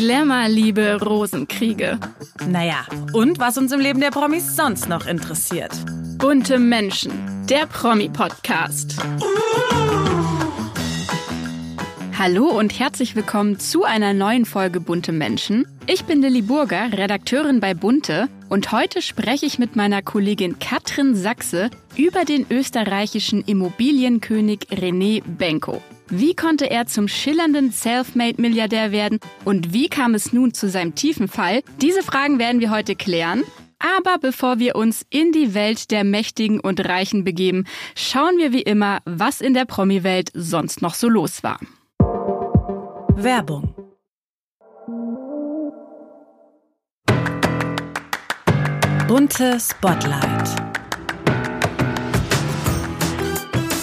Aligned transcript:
Glamour-Liebe, 0.00 0.98
Rosenkriege. 1.02 1.98
Naja, 2.48 2.86
und 3.12 3.38
was 3.38 3.58
uns 3.58 3.70
im 3.70 3.80
Leben 3.80 4.00
der 4.00 4.10
Promis 4.10 4.56
sonst 4.56 4.88
noch 4.88 5.06
interessiert. 5.06 5.72
Bunte 6.16 6.58
Menschen, 6.58 7.12
der 7.50 7.66
Promi-Podcast. 7.66 8.96
Hallo 12.18 12.46
und 12.46 12.78
herzlich 12.78 13.14
willkommen 13.14 13.58
zu 13.58 13.84
einer 13.84 14.14
neuen 14.14 14.46
Folge 14.46 14.80
Bunte 14.80 15.12
Menschen. 15.12 15.66
Ich 15.86 16.06
bin 16.06 16.22
Lilly 16.22 16.40
Burger, 16.40 16.90
Redakteurin 16.94 17.60
bei 17.60 17.74
Bunte 17.74 18.30
und 18.48 18.72
heute 18.72 19.02
spreche 19.02 19.44
ich 19.44 19.58
mit 19.58 19.76
meiner 19.76 20.00
Kollegin 20.00 20.58
Katrin 20.58 21.14
Sachse 21.14 21.68
über 21.96 22.24
den 22.24 22.46
österreichischen 22.48 23.42
Immobilienkönig 23.42 24.60
René 24.70 25.22
Benko. 25.26 25.82
Wie 26.12 26.34
konnte 26.34 26.68
er 26.68 26.86
zum 26.86 27.06
schillernden 27.06 27.70
Selfmade-Milliardär 27.70 28.90
werden 28.90 29.20
und 29.44 29.72
wie 29.72 29.88
kam 29.88 30.14
es 30.14 30.32
nun 30.32 30.52
zu 30.52 30.68
seinem 30.68 30.96
tiefen 30.96 31.28
Fall? 31.28 31.62
Diese 31.80 32.02
Fragen 32.02 32.40
werden 32.40 32.60
wir 32.60 32.70
heute 32.70 32.96
klären. 32.96 33.44
Aber 33.78 34.18
bevor 34.18 34.58
wir 34.58 34.74
uns 34.74 35.06
in 35.08 35.30
die 35.30 35.54
Welt 35.54 35.90
der 35.92 36.02
Mächtigen 36.02 36.58
und 36.58 36.84
Reichen 36.84 37.22
begeben, 37.22 37.64
schauen 37.96 38.36
wir 38.38 38.52
wie 38.52 38.60
immer, 38.60 38.98
was 39.04 39.40
in 39.40 39.54
der 39.54 39.64
Promi-Welt 39.64 40.30
sonst 40.34 40.82
noch 40.82 40.94
so 40.94 41.08
los 41.08 41.44
war. 41.44 41.60
Werbung 43.14 43.72
Bunte 49.06 49.58
Spotlight 49.58 50.59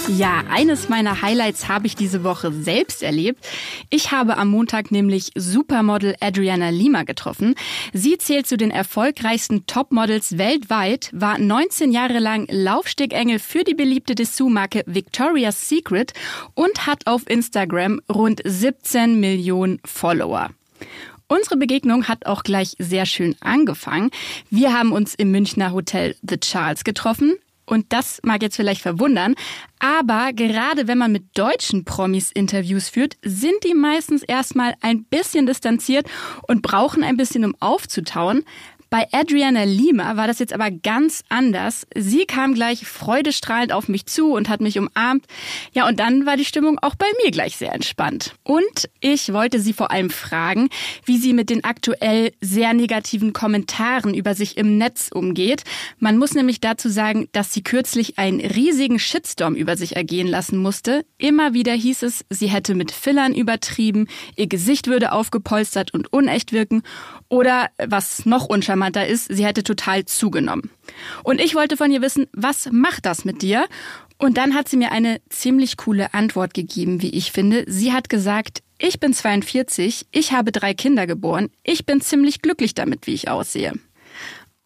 Ja, 0.10 0.44
eines 0.50 0.88
meiner 0.88 1.22
Highlights 1.22 1.68
habe 1.68 1.86
ich 1.86 1.96
diese 1.96 2.24
Woche 2.24 2.54
selbst 2.54 3.04
erlebt. 3.04 3.46
Ich 3.90 4.12
habe 4.12 4.38
am 4.38 4.48
Montag 4.48 4.90
nämlich 4.90 5.32
Supermodel 5.36 6.16
Adriana 6.22 6.70
Lima 6.70 7.04
getroffen. 7.04 7.56
Sie 7.92 8.18
zählt 8.18 8.48
zu 8.48 8.56
den 8.56 8.72
erfolgreichsten 8.72 9.66
Topmodels 9.66 10.38
weltweit, 10.38 11.10
war 11.12 11.38
19 11.38 11.92
Jahre 11.92 12.20
lang 12.20 12.48
Laufstegengel 12.50 13.40
für 13.40 13.66
die 13.66 13.74
beliebte 13.74 14.16
Dessous-Marke 14.16 14.84
Victoria's 14.86 15.68
Secret 15.68 16.14
und 16.54 16.88
hat 16.88 17.06
auf 17.06 17.30
Instagram 17.30 18.00
rund 18.10 18.42
17 18.46 19.20
Millionen 19.20 19.80
Follower. 19.84 20.52
Unsere 21.28 21.58
Begegnung 21.58 22.08
hat 22.08 22.26
auch 22.26 22.44
gleich 22.44 22.76
sehr 22.80 23.06
schön 23.06 23.36
angefangen. 23.42 24.12
Wir 24.50 24.72
haben 24.74 24.94
uns 24.94 25.14
im 25.16 25.32
Münchner 25.32 25.74
Hotel 25.74 26.16
The 26.22 26.38
Charles 26.38 26.86
getroffen. 26.86 27.36
Und 27.68 27.92
das 27.92 28.20
mag 28.24 28.42
jetzt 28.42 28.56
vielleicht 28.56 28.82
verwundern, 28.82 29.36
aber 29.80 30.32
gerade 30.34 30.88
wenn 30.88 30.98
man 30.98 31.12
mit 31.12 31.38
deutschen 31.38 31.84
Promis 31.84 32.32
Interviews 32.32 32.90
führt, 32.90 33.18
sind 33.22 33.64
die 33.66 33.74
meistens 33.74 34.24
erstmal 34.24 34.74
ein 34.82 35.04
bisschen 35.04 35.46
distanziert 35.46 36.08
und 36.48 36.62
brauchen 36.62 37.04
ein 37.04 37.18
bisschen, 37.18 37.44
um 37.44 37.56
aufzutauen. 37.60 38.46
Bei 38.90 39.06
Adriana 39.12 39.64
Lima 39.64 40.16
war 40.16 40.28
das 40.28 40.40
jetzt 40.40 40.54
aber 40.54 40.72
ganz 40.72 41.24
anders. 41.28 41.86
Sie 41.94 42.26
kam 42.26 42.54
gleich 42.54 42.88
freudestrahlend 42.88 43.74
auf 43.74 43.90
mich 43.90 44.06
zu 44.06 44.32
und 44.32 44.48
hat 44.48 44.62
mich 44.62 44.80
umarmt. 44.80 45.26
Ja, 45.74 45.88
und 45.88 46.00
dann 46.00 46.26
war 46.26 46.38
die 46.38 46.46
Stimmung 46.46 46.80
auch 46.80 46.96
bei 46.96 47.08
mir 47.22 47.32
gleich 47.32 47.58
sehr 47.58 47.74
entspannt. 47.74 48.36
Und 48.44 48.90
ich 49.02 49.34
wollte 49.34 49.60
sie 49.60 49.74
vor 49.74 49.92
allem 49.92 50.10
fragen, 50.10 50.70
wie 51.06 51.18
sie 51.18 51.34
mit 51.34 51.50
den 51.50 51.66
aktuell 51.66 52.32
sehr 52.40 52.74
negativen 52.74 53.34
Kommentaren 53.34 54.14
über 54.14 54.36
sich 54.36 54.58
im 54.58 54.78
Netz 54.78 55.10
umgeht. 55.14 55.64
Man 56.00 56.18
muss 56.18 56.34
nämlich 56.34 56.62
dazu 56.62 56.88
sagen, 56.88 57.28
dass 57.34 57.54
sie 57.54 57.64
kürzlich 57.64 58.18
einen 58.18 58.40
riesigen 58.40 59.00
Shitstorm 59.00 59.56
über 59.56 59.76
sich 59.76 59.98
ergehen 59.98 60.28
lassen 60.28 60.58
musste. 60.58 61.06
Immer 61.18 61.54
wieder 61.54 61.74
hieß 61.74 62.04
es, 62.04 62.24
sie 62.30 62.48
hätte 62.48 62.74
mit 62.74 62.92
Fillern 62.92 63.36
übertrieben, 63.36 64.08
ihr 64.38 64.48
Gesicht 64.48 64.88
würde 64.88 65.12
aufgepolstert 65.12 65.94
und 65.94 66.14
unecht 66.14 66.54
wirken. 66.54 66.84
Oder 67.30 67.70
was 67.78 68.26
noch 68.26 68.46
uncharmanter 68.78 68.98
charmanter 69.02 69.08
ist, 69.08 69.28
sie 69.30 69.46
hätte 69.46 69.64
total 69.64 70.06
zugenommen. 70.06 70.70
Und 71.24 71.42
ich 71.42 71.56
wollte 71.56 71.78
von 71.78 71.92
ihr 71.92 72.02
wissen, 72.02 72.28
was 72.34 72.70
macht 72.72 73.06
das 73.06 73.26
mit 73.26 73.42
dir? 73.42 73.68
Und 74.18 74.38
dann 74.38 74.56
hat 74.56 74.68
sie 74.68 74.78
mir 74.78 74.92
eine 74.92 75.22
ziemlich 75.30 75.78
coole 75.78 76.14
Antwort 76.14 76.54
gegeben, 76.54 77.02
wie 77.02 77.12
ich 77.12 77.32
finde. 77.32 77.66
Sie 77.68 77.94
hat 77.94 78.10
gesagt, 78.10 78.64
ich 78.80 79.00
bin 79.00 79.14
42, 79.14 80.08
ich 80.12 80.32
habe 80.32 80.52
drei 80.52 80.74
Kinder 80.74 81.08
geboren, 81.08 81.50
ich 81.64 81.86
bin 81.86 82.02
ziemlich 82.02 82.42
glücklich 82.42 82.74
damit, 82.74 83.08
wie 83.08 83.14
ich 83.14 83.30
aussehe. 83.30 83.74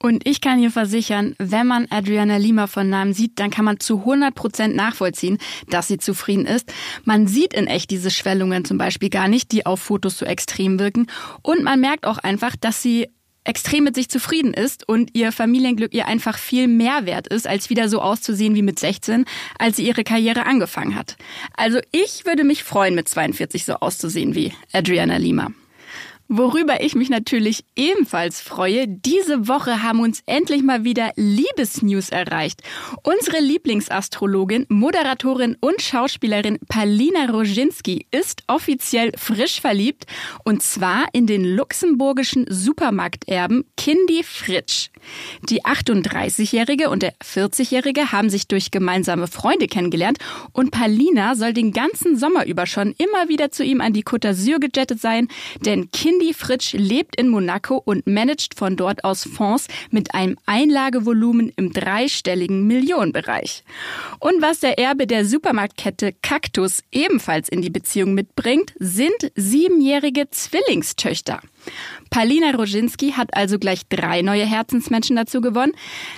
Und 0.02 0.28
ich 0.28 0.42
kann 0.42 0.58
hier 0.58 0.72
versichern, 0.72 1.36
wenn 1.38 1.68
man 1.68 1.86
Adriana 1.92 2.38
Lima 2.38 2.66
von 2.66 2.90
Namen 2.90 3.14
sieht, 3.14 3.40
dann 3.40 3.52
kann 3.52 3.66
man 3.66 3.80
zu 3.80 4.00
100 4.00 4.34
Prozent 4.34 4.76
nachvollziehen, 4.76 5.38
dass 5.70 5.88
sie 5.88 6.00
zufrieden 6.00 6.48
ist. 6.48 6.74
Man 7.04 7.28
sieht 7.28 7.54
in 7.54 7.68
echt 7.68 7.92
diese 7.92 8.10
Schwellungen 8.10 8.66
zum 8.66 8.80
Beispiel 8.80 9.10
gar 9.10 9.28
nicht, 9.28 9.52
die 9.52 9.66
auf 9.68 9.80
Fotos 9.80 10.18
so 10.18 10.26
extrem 10.26 10.80
wirken. 10.80 11.06
Und 11.44 11.64
man 11.64 11.80
merkt 11.80 12.08
auch 12.08 12.18
einfach, 12.18 12.56
dass 12.56 12.82
sie 12.82 13.10
extrem 13.44 13.84
mit 13.84 13.96
sich 13.96 14.10
zufrieden 14.10 14.54
ist 14.54 14.88
und 14.88 15.12
ihr 15.14 15.32
Familienglück 15.32 15.94
ihr 15.94 16.08
einfach 16.08 16.38
viel 16.38 16.68
mehr 16.68 17.06
wert 17.06 17.28
ist, 17.28 17.48
als 17.48 17.70
wieder 17.70 17.90
so 17.90 18.02
auszusehen 18.02 18.56
wie 18.56 18.62
mit 18.62 18.80
16, 18.80 19.26
als 19.58 19.78
sie 19.78 19.88
ihre 19.88 20.04
Karriere 20.04 20.46
angefangen 20.46 20.96
hat. 20.96 21.18
Also 21.56 21.80
ich 21.92 22.26
würde 22.26 22.44
mich 22.44 22.64
freuen, 22.64 22.96
mit 22.96 23.10
42 23.10 23.66
so 23.66 23.76
auszusehen 23.76 24.36
wie 24.36 24.54
Adriana 24.72 25.18
Lima. 25.18 25.52
Worüber 26.34 26.82
ich 26.82 26.96
mich 26.96 27.10
natürlich 27.10 27.66
ebenfalls 27.76 28.40
freue, 28.40 28.88
diese 28.88 29.50
Woche 29.50 29.84
haben 29.84 30.00
uns 30.00 30.24
endlich 30.28 30.64
mal 30.64 30.86
wieder 30.86 31.12
Liebesnews 31.18 32.08
erreicht. 32.08 32.62
Unsere 33.04 33.42
Lieblingsastrologin, 33.42 34.66
Moderatorin 34.70 35.58
und 35.60 35.82
Schauspielerin 35.82 36.58
Palina 36.70 37.26
Roginski 37.26 38.08
ist 38.12 38.44
offiziell 38.48 39.12
frisch 39.18 39.60
verliebt 39.60 40.06
und 40.46 40.64
zwar 40.64 41.08
in 41.12 41.28
den 41.28 41.44
luxemburgischen 41.44 42.46
Supermarkterben 42.50 43.66
Kindy 43.76 44.24
Fritsch. 44.24 44.88
Die 45.50 45.66
38-Jährige 45.66 46.90
und 46.90 47.04
der 47.04 47.14
40-Jährige 47.18 48.14
haben 48.14 48.30
sich 48.30 48.48
durch 48.48 48.72
gemeinsame 48.72 49.28
Freunde 49.28 49.68
kennengelernt 49.68 50.18
und 50.54 50.72
Palina 50.72 51.36
soll 51.36 51.52
den 51.52 51.74
ganzen 51.74 52.16
Sommer 52.16 52.46
über 52.46 52.68
schon 52.68 52.94
immer 52.98 53.28
wieder 53.28 53.52
zu 53.52 53.66
ihm 53.66 53.82
an 53.82 53.92
die 53.92 54.06
Côte 54.06 54.30
d'Azur 54.30 54.60
gejettet 54.60 55.02
sein, 55.02 55.28
denn 55.66 55.92
Kindy 55.92 56.21
Andy 56.22 56.36
Fritsch 56.36 56.74
lebt 56.74 57.16
in 57.16 57.30
Monaco 57.30 57.82
und 57.84 58.06
managt 58.06 58.54
von 58.54 58.78
dort 58.78 59.04
aus 59.04 59.24
Fonds 59.24 59.68
mit 59.90 60.14
einem 60.14 60.38
Einlagevolumen 60.46 61.52
im 61.56 61.74
dreistelligen 61.74 62.68
Millionenbereich. 62.68 63.64
Und 64.20 64.40
was 64.40 64.60
der 64.60 64.78
Erbe 64.78 65.08
der 65.08 65.26
Supermarktkette 65.26 66.14
Cactus 66.22 66.84
ebenfalls 66.92 67.50
in 67.50 67.64
die 67.64 67.72
Beziehung 67.72 68.14
mitbringt, 68.14 68.72
sind 68.78 69.32
siebenjährige 69.34 70.30
Zwillingstöchter. 70.30 71.42
Palina 72.10 72.52
Roginski 72.52 73.14
hat 73.14 73.36
also 73.36 73.58
gleich 73.58 73.88
drei 73.88 74.22
neue 74.22 74.46
Herzensmenschen 74.46 75.16
dazu 75.16 75.42
gewonnen. 75.42 75.74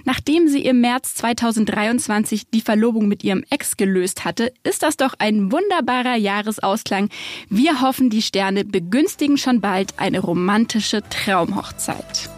Nachdem 0.06 0.48
sie 0.48 0.66
im 0.66 0.82
März 0.82 1.14
2023 1.16 2.50
die 2.50 2.62
Verlobung 2.62 3.08
mit 3.08 3.24
ihrem 3.24 3.44
Ex 3.50 3.78
gelöst 3.78 4.26
hatte, 4.26 4.54
ist 4.64 4.84
das 4.84 4.98
doch 4.98 5.14
ein 5.20 5.52
wunderbarer 5.52 6.16
Jahresausklang. 6.16 7.10
Wir 7.50 7.82
hoffen, 7.82 8.10
die 8.10 8.22
Sterne 8.22 8.66
begünstigen 8.66 9.38
schon 9.38 9.62
bald 9.62 10.00
eine 10.00 10.20
romantische 10.20 11.02
Traumhochzeit. 11.10 12.33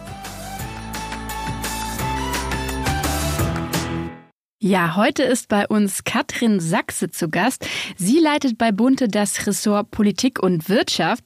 Ja, 4.66 4.96
heute 4.96 5.22
ist 5.22 5.48
bei 5.48 5.64
uns 5.68 6.02
Katrin 6.02 6.58
Sachse 6.58 7.08
zu 7.08 7.28
Gast. 7.28 7.68
Sie 7.96 8.18
leitet 8.18 8.58
bei 8.58 8.72
Bunte 8.72 9.06
das 9.06 9.46
Ressort 9.46 9.92
Politik 9.92 10.42
und 10.42 10.68
Wirtschaft. 10.68 11.22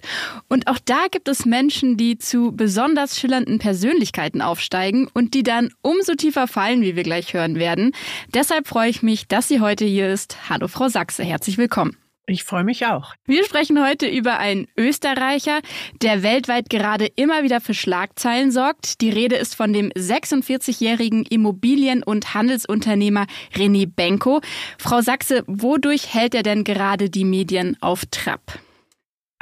Und 0.48 0.66
auch 0.66 0.78
da 0.84 1.06
gibt 1.10 1.26
es 1.26 1.46
Menschen, 1.46 1.96
die 1.96 2.18
zu 2.18 2.52
besonders 2.52 3.18
schillernden 3.18 3.58
Persönlichkeiten 3.58 4.42
aufsteigen 4.42 5.08
und 5.14 5.32
die 5.32 5.42
dann 5.42 5.70
umso 5.80 6.16
tiefer 6.16 6.48
fallen, 6.48 6.82
wie 6.82 6.96
wir 6.96 7.02
gleich 7.02 7.32
hören 7.32 7.54
werden. 7.54 7.92
Deshalb 8.34 8.68
freue 8.68 8.90
ich 8.90 9.02
mich, 9.02 9.26
dass 9.26 9.48
sie 9.48 9.60
heute 9.60 9.86
hier 9.86 10.12
ist. 10.12 10.50
Hallo, 10.50 10.68
Frau 10.68 10.88
Sachse, 10.88 11.24
herzlich 11.24 11.56
willkommen. 11.56 11.96
Ich 12.26 12.44
freue 12.44 12.62
mich 12.62 12.86
auch. 12.86 13.14
Wir 13.26 13.44
sprechen 13.44 13.84
heute 13.84 14.06
über 14.06 14.38
einen 14.38 14.68
Österreicher, 14.76 15.60
der 16.00 16.22
weltweit 16.22 16.70
gerade 16.70 17.06
immer 17.16 17.42
wieder 17.42 17.60
für 17.60 17.74
Schlagzeilen 17.74 18.52
sorgt. 18.52 19.00
Die 19.00 19.10
Rede 19.10 19.36
ist 19.36 19.56
von 19.56 19.72
dem 19.72 19.90
46-jährigen 19.90 21.24
Immobilien- 21.24 22.04
und 22.04 22.32
Handelsunternehmer 22.34 23.26
René 23.54 23.88
Benko. 23.92 24.40
Frau 24.78 25.00
Sachse, 25.00 25.42
wodurch 25.46 26.14
hält 26.14 26.34
er 26.34 26.44
denn 26.44 26.62
gerade 26.62 27.10
die 27.10 27.24
Medien 27.24 27.76
auf 27.80 28.04
Trab? 28.10 28.60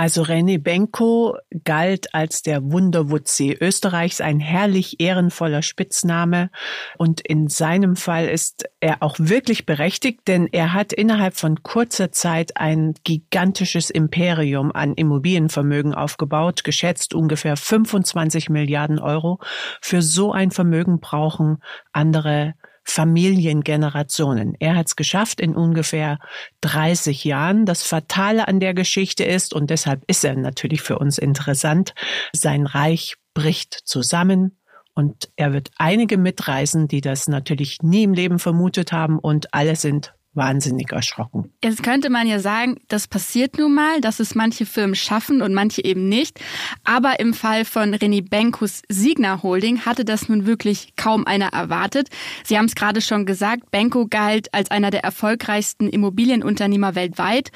Also 0.01 0.23
René 0.23 0.63
Benko 0.63 1.37
galt 1.65 2.15
als 2.15 2.43
der 2.43 2.63
Wunderwutzi 2.71 3.59
Österreichs, 3.61 4.21
ein 4.21 4.39
herrlich 4.39 5.01
ehrenvoller 5.01 5.61
Spitzname. 5.61 6.51
Und 6.99 7.21
in 7.21 7.49
seinem 7.49 7.97
Fall 7.97 8.29
ist 8.29 8.71
er 8.79 9.03
auch 9.03 9.17
wirklich 9.19 9.67
berechtigt, 9.67 10.21
denn 10.29 10.47
er 10.53 10.73
hat 10.73 10.93
innerhalb 10.93 11.35
von 11.35 11.65
kurzer 11.65 12.13
Zeit 12.13 12.57
ein 12.59 12.95
gigantisches 13.03 13.91
Imperium 13.91 14.71
an 14.71 14.95
Immobilienvermögen 14.95 15.95
aufgebaut, 15.95 16.63
geschätzt 16.63 17.13
ungefähr 17.13 17.57
25 17.57 18.51
Milliarden 18.51 19.01
Euro. 19.01 19.41
Für 19.81 20.01
so 20.01 20.31
ein 20.31 20.53
Vermögen 20.53 21.01
brauchen 21.01 21.59
andere 21.93 22.55
Familiengenerationen. 22.91 24.55
Er 24.59 24.77
hat 24.77 24.87
es 24.87 24.97
geschafft 24.97 25.41
in 25.41 25.55
ungefähr 25.55 26.19
30 26.63 27.25
Jahren. 27.25 27.67
Das 27.67 27.83
Fatale 27.83 28.49
an 28.49 28.61
der 28.61 28.75
Geschichte 28.75 29.25
ist, 29.25 29.53
und 29.53 29.71
deshalb 29.71 30.05
ist 30.07 30.25
er 30.25 30.35
natürlich 30.37 30.81
für 30.81 30.99
uns 30.99 31.19
interessant, 31.19 31.95
sein 32.33 32.67
Reich 32.67 33.17
bricht 33.35 33.75
zusammen 33.85 34.59
und 34.95 35.31
er 35.37 35.53
wird 35.53 35.71
einige 35.77 36.19
mitreisen, 36.19 36.89
die 36.89 37.01
das 37.01 37.29
natürlich 37.29 37.83
nie 37.83 38.03
im 38.03 38.15
Leben 38.15 38.39
vermutet 38.39 38.91
haben 38.91 39.19
und 39.19 39.55
alle 39.55 39.77
sind 39.77 40.15
wahnsinnig 40.39 40.93
erschrocken. 40.93 41.53
Jetzt 41.63 41.83
könnte 41.83 42.09
man 42.09 42.27
ja 42.27 42.39
sagen, 42.39 42.77
das 42.89 43.07
passiert 43.07 43.59
nun 43.59 43.75
mal, 43.75 44.01
dass 44.01 44.21
es 44.21 44.35
manche 44.35 44.65
Firmen 44.65 44.95
schaffen 44.95 45.43
und 45.43 45.53
manche 45.53 45.85
eben 45.85 46.09
nicht. 46.09 46.41
Aber 46.85 47.21
im 47.21 47.35
Fall 47.35 47.67
von 47.67 47.95
René 47.95 48.27
Benkus 48.27 48.83
Signa 48.89 49.43
Holding 49.43 49.85
hatte 49.85 50.07
das 50.07 50.29
nun 50.29 50.47
wirklich 50.47 50.95
kaum 50.97 51.27
einer 51.27 51.49
erwartet. 51.49 52.09
Sie 52.45 52.57
haben 52.57 52.67
es 52.67 52.75
gerade 52.75 53.03
schon 53.03 53.27
gesagt, 53.27 53.71
Benko 53.71 54.07
galt 54.09 54.55
als 54.55 54.71
einer 54.71 54.91
der 54.91 55.05
erfolgreichsten 55.05 55.89
Immobilienunternehmer 55.89 56.95
weltweit. 56.95 57.51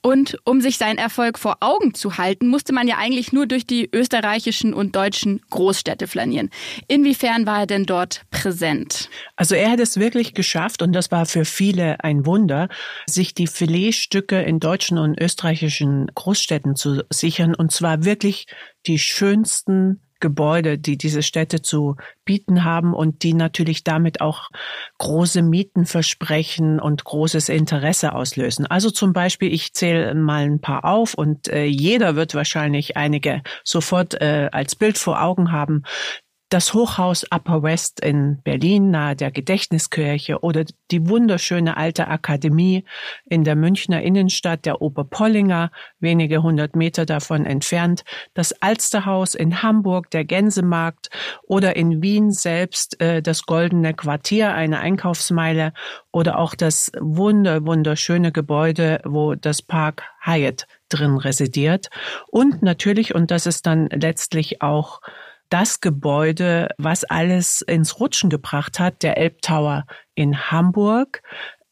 Und 0.00 0.38
um 0.44 0.60
sich 0.60 0.78
seinen 0.78 0.98
Erfolg 0.98 1.38
vor 1.38 1.56
Augen 1.60 1.92
zu 1.92 2.18
halten, 2.18 2.46
musste 2.46 2.72
man 2.72 2.86
ja 2.86 2.98
eigentlich 2.98 3.32
nur 3.32 3.46
durch 3.46 3.66
die 3.66 3.88
österreichischen 3.92 4.72
und 4.72 4.94
deutschen 4.94 5.40
Großstädte 5.50 6.06
flanieren. 6.06 6.50
Inwiefern 6.86 7.46
war 7.46 7.60
er 7.60 7.66
denn 7.66 7.84
dort 7.84 8.22
präsent? 8.30 9.10
Also 9.34 9.56
er 9.56 9.72
hat 9.72 9.80
es 9.80 9.98
wirklich 9.98 10.34
geschafft, 10.34 10.82
und 10.82 10.92
das 10.92 11.10
war 11.10 11.26
für 11.26 11.44
viele 11.44 12.02
ein 12.04 12.26
Wunder, 12.26 12.68
sich 13.06 13.34
die 13.34 13.48
Filetstücke 13.48 14.40
in 14.40 14.60
deutschen 14.60 14.98
und 14.98 15.20
österreichischen 15.20 16.06
Großstädten 16.14 16.76
zu 16.76 17.02
sichern, 17.10 17.56
und 17.56 17.72
zwar 17.72 18.04
wirklich 18.04 18.46
die 18.86 19.00
schönsten 19.00 20.00
Gebäude, 20.20 20.78
die 20.78 20.96
diese 20.96 21.22
Städte 21.22 21.62
zu 21.62 21.96
bieten 22.24 22.64
haben 22.64 22.94
und 22.94 23.22
die 23.22 23.34
natürlich 23.34 23.84
damit 23.84 24.20
auch 24.20 24.50
große 24.98 25.42
Mieten 25.42 25.86
versprechen 25.86 26.80
und 26.80 27.04
großes 27.04 27.48
Interesse 27.48 28.14
auslösen. 28.14 28.66
Also 28.66 28.90
zum 28.90 29.12
Beispiel, 29.12 29.52
ich 29.52 29.72
zähle 29.74 30.14
mal 30.14 30.44
ein 30.44 30.60
paar 30.60 30.84
auf 30.84 31.14
und 31.14 31.48
äh, 31.48 31.64
jeder 31.64 32.16
wird 32.16 32.34
wahrscheinlich 32.34 32.96
einige 32.96 33.42
sofort 33.64 34.20
äh, 34.20 34.48
als 34.52 34.76
Bild 34.76 34.98
vor 34.98 35.22
Augen 35.22 35.52
haben 35.52 35.84
das 36.48 36.72
Hochhaus 36.72 37.26
Upper 37.30 37.62
West 37.62 38.00
in 38.00 38.40
Berlin 38.42 38.90
nahe 38.90 39.14
der 39.14 39.30
Gedächtniskirche 39.30 40.40
oder 40.40 40.64
die 40.90 41.08
wunderschöne 41.08 41.76
alte 41.76 42.08
Akademie 42.08 42.84
in 43.26 43.44
der 43.44 43.54
Münchner 43.54 44.02
Innenstadt 44.02 44.64
der 44.64 44.80
Oberpollinger, 44.80 45.70
wenige 46.00 46.42
hundert 46.42 46.74
Meter 46.74 47.04
davon 47.04 47.44
entfernt, 47.44 48.04
das 48.32 48.52
Alsterhaus 48.62 49.34
in 49.34 49.62
Hamburg, 49.62 50.10
der 50.10 50.24
Gänsemarkt 50.24 51.10
oder 51.42 51.76
in 51.76 52.00
Wien 52.02 52.30
selbst 52.30 52.98
äh, 53.00 53.20
das 53.20 53.42
Goldene 53.42 53.92
Quartier, 53.92 54.54
eine 54.54 54.80
Einkaufsmeile 54.80 55.74
oder 56.12 56.38
auch 56.38 56.54
das 56.54 56.90
wunder 56.98 57.66
wunderschöne 57.66 58.32
Gebäude, 58.32 59.00
wo 59.04 59.34
das 59.34 59.60
Park 59.60 60.02
Hyatt 60.24 60.66
drin 60.88 61.18
residiert. 61.18 61.90
Und 62.28 62.62
natürlich 62.62 63.14
und 63.14 63.30
das 63.30 63.44
ist 63.44 63.66
dann 63.66 63.88
letztlich 63.88 64.62
auch 64.62 65.00
das 65.48 65.80
Gebäude, 65.80 66.68
was 66.78 67.04
alles 67.04 67.62
ins 67.62 68.00
Rutschen 68.00 68.30
gebracht 68.30 68.78
hat, 68.78 69.02
der 69.02 69.16
Elbtower 69.16 69.86
in 70.14 70.50
Hamburg, 70.50 71.22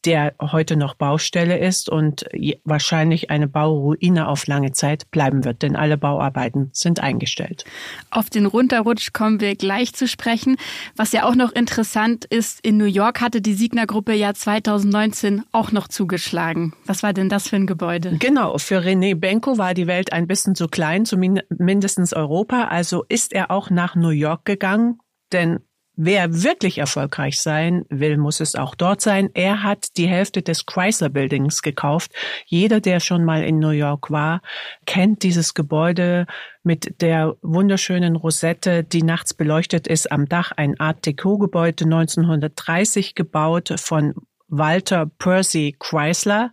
der 0.07 0.33
heute 0.39 0.77
noch 0.77 0.95
Baustelle 0.95 1.59
ist 1.59 1.89
und 1.89 2.25
wahrscheinlich 2.63 3.29
eine 3.29 3.49
Bauruine 3.49 4.29
auf 4.29 4.47
lange 4.47 4.71
Zeit 4.71 5.11
bleiben 5.11 5.43
wird, 5.43 5.61
denn 5.63 5.75
alle 5.75 5.97
Bauarbeiten 5.97 6.69
sind 6.71 7.01
eingestellt. 7.01 7.65
Auf 8.09 8.29
den 8.29 8.45
Runterrutsch 8.45 9.11
kommen 9.11 9.41
wir 9.41 9.55
gleich 9.55 9.93
zu 9.93 10.07
sprechen. 10.07 10.55
Was 10.95 11.11
ja 11.11 11.25
auch 11.25 11.35
noch 11.35 11.51
interessant 11.51 12.23
ist, 12.23 12.65
in 12.65 12.77
New 12.77 12.85
York 12.85 13.19
hatte 13.19 13.41
die 13.41 13.53
Signer-Gruppe 13.53 14.13
ja 14.13 14.33
2019 14.33 15.43
auch 15.51 15.73
noch 15.73 15.89
zugeschlagen. 15.89 16.73
Was 16.85 17.03
war 17.03 17.11
denn 17.11 17.27
das 17.27 17.49
für 17.49 17.57
ein 17.57 17.67
Gebäude? 17.67 18.15
Genau, 18.17 18.57
für 18.57 18.79
René 18.79 19.13
Benko 19.13 19.57
war 19.57 19.73
die 19.73 19.87
Welt 19.87 20.13
ein 20.13 20.25
bisschen 20.25 20.55
zu 20.55 20.69
klein, 20.69 21.05
zumindest 21.05 22.15
Europa. 22.15 22.69
Also 22.69 23.03
ist 23.09 23.33
er 23.33 23.51
auch 23.51 23.69
nach 23.69 23.95
New 23.95 24.09
York 24.09 24.45
gegangen, 24.45 24.99
denn 25.33 25.59
Wer 25.99 26.43
wirklich 26.43 26.77
erfolgreich 26.77 27.41
sein 27.41 27.83
will, 27.89 28.17
muss 28.17 28.39
es 28.39 28.53
auch 28.53 28.75
dort 28.75 29.01
sein. 29.01 29.31
Er 29.33 29.63
hat 29.63 29.97
die 29.97 30.07
Hälfte 30.07 30.43
des 30.43 30.67
Chrysler 30.67 31.09
Buildings 31.09 31.63
gekauft. 31.63 32.11
Jeder, 32.45 32.79
der 32.79 32.99
schon 32.99 33.25
mal 33.25 33.43
in 33.43 33.57
New 33.57 33.71
York 33.71 34.11
war, 34.11 34.43
kennt 34.85 35.23
dieses 35.23 35.55
Gebäude 35.55 36.27
mit 36.61 37.01
der 37.01 37.35
wunderschönen 37.41 38.15
Rosette, 38.15 38.83
die 38.83 39.01
nachts 39.01 39.33
beleuchtet 39.33 39.87
ist 39.87 40.11
am 40.11 40.29
Dach. 40.29 40.51
Ein 40.55 40.79
Art 40.79 41.03
Deco 41.03 41.39
Gebäude 41.39 41.85
1930 41.85 43.15
gebaut 43.15 43.73
von 43.77 44.13
Walter 44.47 45.07
Percy 45.17 45.75
Chrysler 45.79 46.51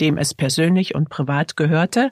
dem 0.00 0.18
es 0.18 0.34
persönlich 0.34 0.94
und 0.94 1.08
privat 1.08 1.56
gehörte. 1.56 2.10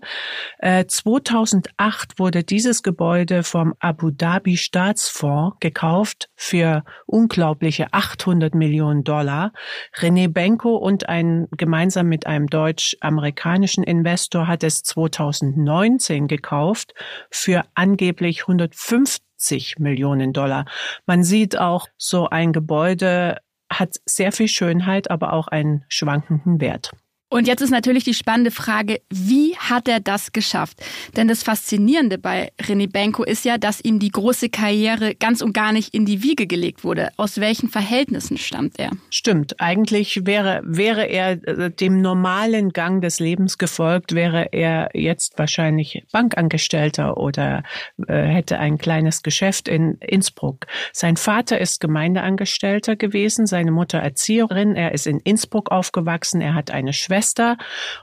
2008 0.61 2.13
äh, 2.13 2.19
wurde 2.19 2.45
dieses 2.45 2.83
Gebäude 2.83 3.43
vom 3.43 3.75
Abu 3.81 4.11
Dhabi 4.11 4.57
Staatsfonds 4.57 5.57
gekauft 5.61 6.29
für 6.37 6.85
unglaubliche 7.07 7.93
800 7.93 8.55
Millionen 8.55 9.05
Dollar. 9.05 9.53
René 9.97 10.29
Benko 10.29 10.77
und 10.77 11.09
ein, 11.09 11.49
gemeinsam 11.57 12.09
mit 12.09 12.27
einem 12.27 12.47
deutsch-amerikanischen 12.47 13.85
Investor 13.85 14.47
hat 14.47 14.63
es 14.63 14.83
2019 14.83 16.29
gekauft 16.29 16.95
für 17.31 17.65
angeblich 17.75 18.43
150 18.43 19.79
Millionen 19.79 20.33
Dollar. 20.33 20.67
Man 21.07 21.25
sieht 21.25 21.59
auch, 21.59 21.89
so 21.97 22.29
ein 22.29 22.53
Gebäude 22.53 23.39
hat 23.71 24.01
sehr 24.05 24.33
viel 24.33 24.49
Schönheit, 24.49 25.11
aber 25.11 25.33
auch 25.33 25.49
einen 25.49 25.85
schwankenden 25.89 26.61
Wert. 26.61 26.93
Und 27.33 27.49
jetzt 27.49 27.63
ist 27.63 27.71
natürlich 27.71 28.05
die 28.05 28.13
spannende 28.13 28.51
Frage, 28.51 29.01
wie 29.09 29.57
hat 29.57 29.89
er 29.89 30.01
das 30.01 30.33
geschafft? 30.33 30.85
Denn 31.17 31.29
das 31.29 31.43
Faszinierende 31.43 32.19
bei 32.19 32.53
René 32.61 32.93
Benko 32.93 33.23
ist 33.23 33.47
ja, 33.47 33.57
dass 33.57 33.81
ihm 33.81 33.99
die 33.99 34.11
große 34.11 34.51
Karriere 34.51 35.15
ganz 35.15 35.41
und 35.41 35.55
gar 35.55 35.73
nicht 35.73 35.95
in 35.95 36.05
die 36.05 36.23
Wiege 36.23 36.47
gelegt 36.47 36.85
wurde. 36.85 37.09
Aus 37.17 37.41
welchen 37.41 37.71
Verhältnissen 37.71 38.37
stammt 38.37 38.79
er? 38.79 38.91
Stimmt. 39.09 39.63
Eigentlich 39.63 40.27
wäre, 40.27 40.61
wäre 40.63 41.07
er 41.07 41.31
äh, 41.49 41.71
dem 41.71 42.03
normalen 42.03 42.69
Gang 42.75 43.01
des 43.01 43.19
Lebens 43.19 43.57
gefolgt, 43.57 44.15
wäre 44.15 44.53
er 44.53 44.91
jetzt 44.93 45.39
wahrscheinlich 45.39 46.05
Bankangestellter 46.13 47.17
oder 47.17 47.63
äh, 48.09 48.27
hätte 48.27 48.59
ein 48.59 48.77
kleines 48.77 49.23
Geschäft 49.23 49.69
in 49.69 49.95
Innsbruck. 50.01 50.67
Sein 50.93 51.17
Vater 51.17 51.59
ist 51.59 51.81
Gemeindeangestellter 51.81 52.95
gewesen, 52.95 53.47
seine 53.47 53.73
Mutter 53.73 54.01
Erzieherin. 54.01 54.77
Er 54.77 54.93
ist 54.93 55.07
in 55.07 55.19
Innsbruck 55.21 55.71
aufgewachsen. 55.71 56.43
Er 56.43 56.53
hat 56.53 56.71
eine 56.71 56.93
Schwester 56.93 57.22
Schwester 57.23 57.57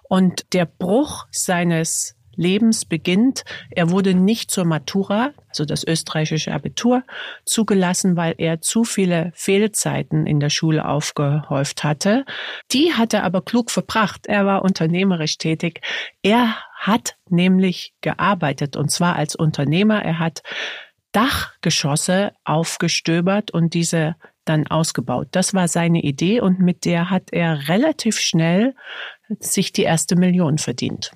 und 0.08 0.54
der 0.54 0.66
Bruch 0.66 1.28
seines 1.30 2.16
Lebens 2.38 2.86
beginnt. 2.86 3.44
Er 3.70 3.90
wurde 3.90 4.14
nicht 4.14 4.50
zur 4.50 4.64
Matura, 4.64 5.32
also 5.50 5.66
das 5.66 5.84
österreichische 5.84 6.54
Abitur, 6.54 7.04
zugelassen, 7.44 8.16
weil 8.16 8.36
er 8.38 8.62
zu 8.62 8.86
viele 8.86 9.34
Fehlzeiten 9.36 10.26
in 10.26 10.40
der 10.40 10.50
Schule 10.50 10.88
aufgehäuft 10.88 11.84
hatte. 11.84 12.24
Die 12.72 12.94
hat 12.94 13.14
er 13.14 13.26
aber 13.26 13.42
klug 13.42 13.72
verbracht. 13.72 14.26
Er 14.26 14.46
war 14.46 14.64
unternehmerisch 14.64 15.38
tätig. 15.38 15.82
Er 16.22 16.56
hat 16.76 17.18
nämlich 17.28 17.94
gearbeitet 18.00 18.78
und 18.78 18.90
zwar 18.90 19.18
als 19.18 19.36
Unternehmer. 19.36 20.02
Er 20.02 20.20
hat 20.20 20.44
Dachgeschosse 21.12 22.32
aufgestöbert 22.46 23.52
und 23.52 23.74
diese 23.74 24.16
dann 24.50 24.68
ausgebaut. 24.68 25.28
Das 25.32 25.54
war 25.54 25.68
seine 25.68 26.02
Idee 26.02 26.42
und 26.42 26.60
mit 26.60 26.86
der 26.86 27.10
hat 27.10 27.32
er 27.32 27.70
relativ 27.70 28.20
schnell 28.20 28.74
sich 29.40 29.72
die 29.72 29.84
erste 29.84 30.16
Million 30.16 30.58
verdient. 30.58 31.12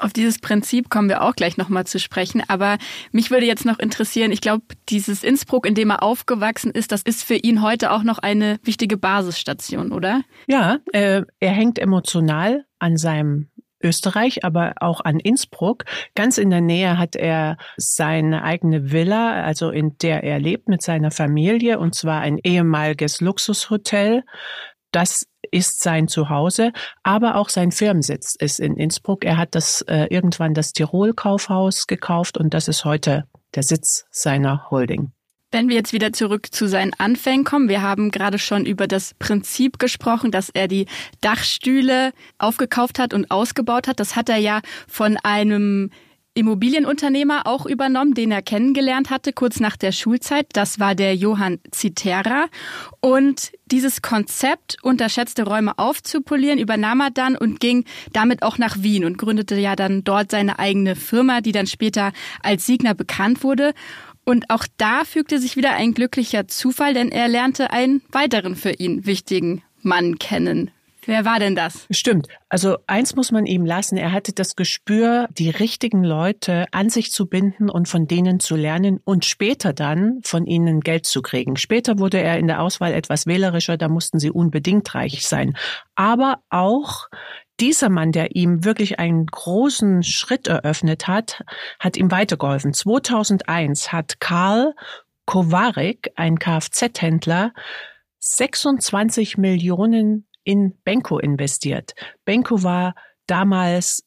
Auf 0.00 0.12
dieses 0.12 0.38
Prinzip 0.38 0.90
kommen 0.90 1.08
wir 1.08 1.22
auch 1.22 1.34
gleich 1.34 1.56
nochmal 1.56 1.84
zu 1.84 1.98
sprechen. 1.98 2.40
Aber 2.46 2.78
mich 3.10 3.32
würde 3.32 3.46
jetzt 3.46 3.64
noch 3.64 3.80
interessieren, 3.80 4.30
ich 4.30 4.40
glaube, 4.40 4.62
dieses 4.88 5.24
Innsbruck, 5.24 5.66
in 5.66 5.74
dem 5.74 5.90
er 5.90 6.04
aufgewachsen 6.04 6.70
ist, 6.70 6.92
das 6.92 7.02
ist 7.02 7.24
für 7.24 7.34
ihn 7.34 7.62
heute 7.62 7.90
auch 7.90 8.04
noch 8.04 8.20
eine 8.20 8.60
wichtige 8.62 8.96
Basisstation, 8.96 9.90
oder? 9.90 10.22
Ja, 10.46 10.78
äh, 10.92 11.22
er 11.40 11.50
hängt 11.50 11.80
emotional 11.80 12.64
an 12.78 12.96
seinem 12.96 13.48
Österreich, 13.82 14.44
aber 14.44 14.74
auch 14.80 15.00
an 15.00 15.18
Innsbruck. 15.18 15.84
Ganz 16.14 16.38
in 16.38 16.50
der 16.50 16.60
Nähe 16.60 16.96
hat 16.96 17.16
er 17.16 17.56
seine 17.76 18.44
eigene 18.44 18.92
Villa, 18.92 19.42
also 19.42 19.70
in 19.70 19.96
der 19.98 20.22
er 20.22 20.38
lebt 20.38 20.68
mit 20.68 20.82
seiner 20.82 21.10
Familie, 21.10 21.80
und 21.80 21.96
zwar 21.96 22.20
ein 22.20 22.38
ehemaliges 22.42 23.20
Luxushotel. 23.20 24.22
Das 24.92 25.26
ist 25.50 25.82
sein 25.82 26.08
Zuhause, 26.08 26.72
aber 27.02 27.36
auch 27.36 27.48
sein 27.48 27.72
Firmensitz 27.72 28.34
ist 28.38 28.60
in 28.60 28.76
Innsbruck. 28.76 29.24
Er 29.24 29.36
hat 29.36 29.54
das 29.54 29.82
äh, 29.82 30.06
irgendwann 30.10 30.54
das 30.54 30.72
Tirol 30.72 31.14
Kaufhaus 31.14 31.86
gekauft 31.86 32.38
und 32.38 32.54
das 32.54 32.68
ist 32.68 32.84
heute 32.84 33.24
der 33.54 33.62
Sitz 33.62 34.06
seiner 34.10 34.70
Holding. 34.70 35.12
Wenn 35.50 35.70
wir 35.70 35.76
jetzt 35.76 35.94
wieder 35.94 36.12
zurück 36.12 36.48
zu 36.52 36.68
seinen 36.68 36.92
Anfängen 36.98 37.44
kommen, 37.44 37.70
wir 37.70 37.80
haben 37.80 38.10
gerade 38.10 38.38
schon 38.38 38.66
über 38.66 38.86
das 38.86 39.14
Prinzip 39.18 39.78
gesprochen, 39.78 40.30
dass 40.30 40.50
er 40.50 40.68
die 40.68 40.86
Dachstühle 41.22 42.12
aufgekauft 42.36 42.98
hat 42.98 43.14
und 43.14 43.30
ausgebaut 43.30 43.88
hat. 43.88 43.98
Das 43.98 44.14
hat 44.14 44.28
er 44.28 44.36
ja 44.36 44.60
von 44.86 45.16
einem 45.22 45.90
Immobilienunternehmer 46.38 47.46
auch 47.46 47.66
übernommen, 47.66 48.14
den 48.14 48.30
er 48.30 48.42
kennengelernt 48.42 49.10
hatte, 49.10 49.32
kurz 49.32 49.58
nach 49.58 49.76
der 49.76 49.90
Schulzeit. 49.92 50.46
Das 50.52 50.78
war 50.78 50.94
der 50.94 51.16
Johann 51.16 51.58
Citera. 51.74 52.46
Und 53.00 53.50
dieses 53.66 54.02
Konzept, 54.02 54.76
unterschätzte 54.82 55.42
Räume 55.42 55.76
aufzupolieren, 55.78 56.60
übernahm 56.60 57.00
er 57.00 57.10
dann 57.10 57.36
und 57.36 57.58
ging 57.58 57.84
damit 58.12 58.42
auch 58.42 58.56
nach 58.56 58.82
Wien 58.82 59.04
und 59.04 59.18
gründete 59.18 59.56
ja 59.56 59.74
dann 59.74 60.04
dort 60.04 60.30
seine 60.30 60.60
eigene 60.60 60.94
Firma, 60.94 61.40
die 61.40 61.52
dann 61.52 61.66
später 61.66 62.12
als 62.42 62.66
Siegner 62.66 62.94
bekannt 62.94 63.42
wurde. 63.42 63.74
Und 64.24 64.48
auch 64.48 64.66
da 64.76 65.04
fügte 65.04 65.40
sich 65.40 65.56
wieder 65.56 65.74
ein 65.74 65.92
glücklicher 65.92 66.46
Zufall, 66.46 66.94
denn 66.94 67.10
er 67.10 67.28
lernte 67.28 67.72
einen 67.72 68.00
weiteren 68.12 68.54
für 68.54 68.72
ihn 68.72 69.06
wichtigen 69.06 69.62
Mann 69.82 70.18
kennen. 70.18 70.70
Wer 71.08 71.24
war 71.24 71.38
denn 71.38 71.56
das? 71.56 71.86
Stimmt. 71.90 72.28
Also 72.50 72.76
eins 72.86 73.16
muss 73.16 73.32
man 73.32 73.46
ihm 73.46 73.64
lassen. 73.64 73.96
Er 73.96 74.12
hatte 74.12 74.34
das 74.34 74.56
Gespür, 74.56 75.26
die 75.30 75.48
richtigen 75.48 76.04
Leute 76.04 76.66
an 76.70 76.90
sich 76.90 77.12
zu 77.12 77.24
binden 77.24 77.70
und 77.70 77.88
von 77.88 78.06
denen 78.06 78.40
zu 78.40 78.56
lernen 78.56 79.00
und 79.04 79.24
später 79.24 79.72
dann 79.72 80.20
von 80.22 80.44
ihnen 80.44 80.80
Geld 80.80 81.06
zu 81.06 81.22
kriegen. 81.22 81.56
Später 81.56 81.98
wurde 81.98 82.20
er 82.20 82.38
in 82.38 82.46
der 82.46 82.60
Auswahl 82.60 82.92
etwas 82.92 83.24
wählerischer. 83.24 83.78
Da 83.78 83.88
mussten 83.88 84.18
sie 84.18 84.30
unbedingt 84.30 84.94
reich 84.94 85.26
sein. 85.26 85.56
Aber 85.94 86.42
auch 86.50 87.06
dieser 87.58 87.88
Mann, 87.88 88.12
der 88.12 88.36
ihm 88.36 88.66
wirklich 88.66 88.98
einen 88.98 89.24
großen 89.24 90.02
Schritt 90.02 90.46
eröffnet 90.46 91.08
hat, 91.08 91.42
hat 91.80 91.96
ihm 91.96 92.10
weitergeholfen. 92.10 92.74
2001 92.74 93.92
hat 93.92 94.20
Karl 94.20 94.74
Kowarek, 95.24 96.12
ein 96.16 96.38
Kfz-Händler, 96.38 97.54
26 98.18 99.38
Millionen 99.38 100.27
in 100.48 100.72
Benko 100.82 101.18
investiert. 101.18 101.92
Benko 102.24 102.62
war 102.62 102.94
damals 103.26 104.02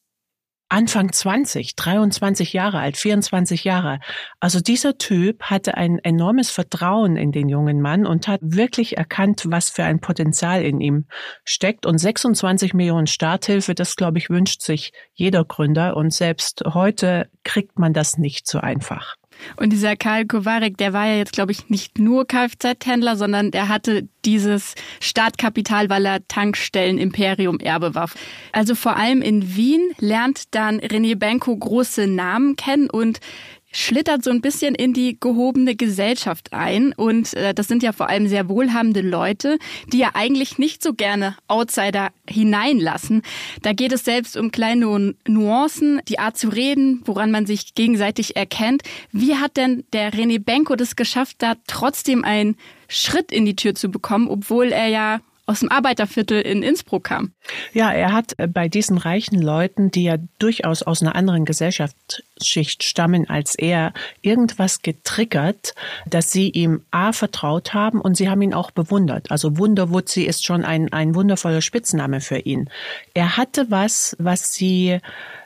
Anfang 0.70 1.12
20, 1.12 1.76
23 1.76 2.54
Jahre 2.54 2.80
alt, 2.80 2.98
24 2.98 3.64
Jahre. 3.64 4.00
Also 4.40 4.60
dieser 4.60 4.98
Typ 4.98 5.44
hatte 5.44 5.76
ein 5.78 6.00
enormes 6.00 6.50
Vertrauen 6.50 7.16
in 7.16 7.32
den 7.32 7.48
jungen 7.48 7.80
Mann 7.80 8.08
und 8.08 8.28
hat 8.28 8.40
wirklich 8.42 8.98
erkannt, 8.98 9.44
was 9.50 9.70
für 9.70 9.84
ein 9.84 10.00
Potenzial 10.00 10.64
in 10.64 10.82
ihm 10.82 11.06
steckt. 11.46 11.86
Und 11.86 12.00
26 12.00 12.74
Millionen 12.74 13.06
Starthilfe, 13.06 13.76
das 13.76 13.96
glaube 13.96 14.18
ich, 14.18 14.32
wünscht 14.32 14.64
sich 14.64 14.94
jeder 15.14 15.46
Gründer. 15.46 15.96
Und 15.96 16.12
selbst 16.12 16.64
heute 16.66 17.30
kriegt 17.44 17.78
man 17.78 17.94
das 17.94 18.18
nicht 18.18 18.48
so 18.48 18.58
einfach. 18.58 19.18
Und 19.58 19.72
dieser 19.72 19.96
Karl 19.96 20.26
Kowarek, 20.26 20.78
der 20.78 20.94
war 20.94 21.08
ja 21.08 21.16
jetzt, 21.16 21.34
glaube 21.34 21.52
ich, 21.52 21.70
nicht 21.70 22.00
nur 22.00 22.26
Kfz-Händler, 22.26 23.16
sondern 23.16 23.52
der 23.52 23.68
hatte 23.68 24.08
dieses 24.26 24.76
Startkapital, 25.00 25.90
weil 25.90 26.06
er 26.06 26.28
Tankstellen-Imperium-Erbe 26.28 27.96
war. 27.96 28.10
Also 28.52 28.76
vor 28.76 28.96
allem 28.96 29.22
in 29.22 29.56
Wien 29.56 29.82
lernt 30.00 30.54
dann 30.56 30.80
René 30.80 31.16
Benko 31.16 31.56
große 31.56 32.08
Namen 32.08 32.56
kennen 32.56 32.90
und 32.90 33.20
schlittert 33.72 34.24
so 34.24 34.32
ein 34.32 34.42
bisschen 34.42 34.76
in 34.76 34.94
die 34.94 35.18
gehobene 35.20 35.76
Gesellschaft 35.76 36.54
ein. 36.54 36.94
Und 36.94 37.34
äh, 37.34 37.54
das 37.54 37.68
sind 37.68 37.84
ja 37.84 37.92
vor 37.92 38.10
allem 38.10 38.28
sehr 38.28 38.50
wohlhabende 38.50 39.02
Leute, 39.02 39.58
die 39.88 40.00
ja 40.00 40.12
eigentlich 40.14 40.58
nicht 40.58 40.84
so 40.84 40.94
gerne 40.94 41.36
Outsider 41.48 42.10
hineinlassen. 42.28 43.22
Da 43.62 43.74
geht 43.74 43.94
es 43.94 44.04
selbst 44.04 44.38
um 44.38 44.52
kleine 44.52 45.16
Nuancen, 45.28 46.02
die 46.08 46.20
Art 46.20 46.38
zu 46.38 46.50
reden, 46.50 47.02
woran 47.06 47.32
man 47.32 47.46
sich 47.46 47.76
gegenseitig 47.76 48.36
erkennt. 48.36 48.84
Wie 49.12 49.36
hat 49.36 49.58
denn 49.58 49.84
der 49.94 50.12
René 50.12 50.40
Benko 50.40 50.76
das 50.76 50.96
geschafft, 50.96 51.38
da 51.40 51.54
trotzdem 51.68 52.24
einen 52.24 52.58
Schritt 52.88 53.32
in 53.32 53.46
die 53.46 53.56
Tür 53.56 53.74
zu 53.76 53.90
bekommen, 53.90 54.28
obwohl 54.28 54.72
er 54.72 54.88
ja 54.88 55.22
aus 55.46 55.60
dem 55.60 55.72
Arbeiterviertel 55.72 56.42
in 56.42 56.64
Innsbruck 56.64 57.06
kam. 57.06 57.32
Ja, 57.74 57.92
er 57.92 58.14
hat 58.14 58.34
äh, 58.38 58.48
bei 58.48 58.68
diesen 58.68 58.98
reichen 58.98 59.42
Leuten, 59.42 59.92
die 59.92 60.04
ja 60.04 60.18
durchaus 60.40 60.84
aus 60.84 61.02
einer 61.02 61.16
anderen 61.16 61.46
Gesellschaftsschicht 61.46 62.84
stammen 62.84 63.30
als 63.30 63.56
er, 63.56 63.94
irgendwas 64.22 64.82
getriggert, 64.82 65.76
dass 66.08 66.32
sie 66.32 66.50
ihm 66.50 66.82
A 66.92 67.12
vertraut 67.12 67.74
haben 67.74 68.02
und 68.02 68.16
sie 68.16 68.30
haben 68.30 68.42
ihn 68.42 68.54
auch 68.54 68.72
bewundert. 68.72 69.32
Also 69.32 69.58
Wunderwutzi 69.58 70.24
ist 70.24 70.46
schon 70.46 70.64
ein, 70.64 70.92
ein 70.94 71.16
wundervoller 71.16 71.62
Spitzname 71.62 72.22
für 72.22 72.40
ihn. 72.40 72.70
Er 73.14 73.38
hatte 73.38 73.70
was, 73.70 74.16
was 74.20 74.54
sie 74.54 75.00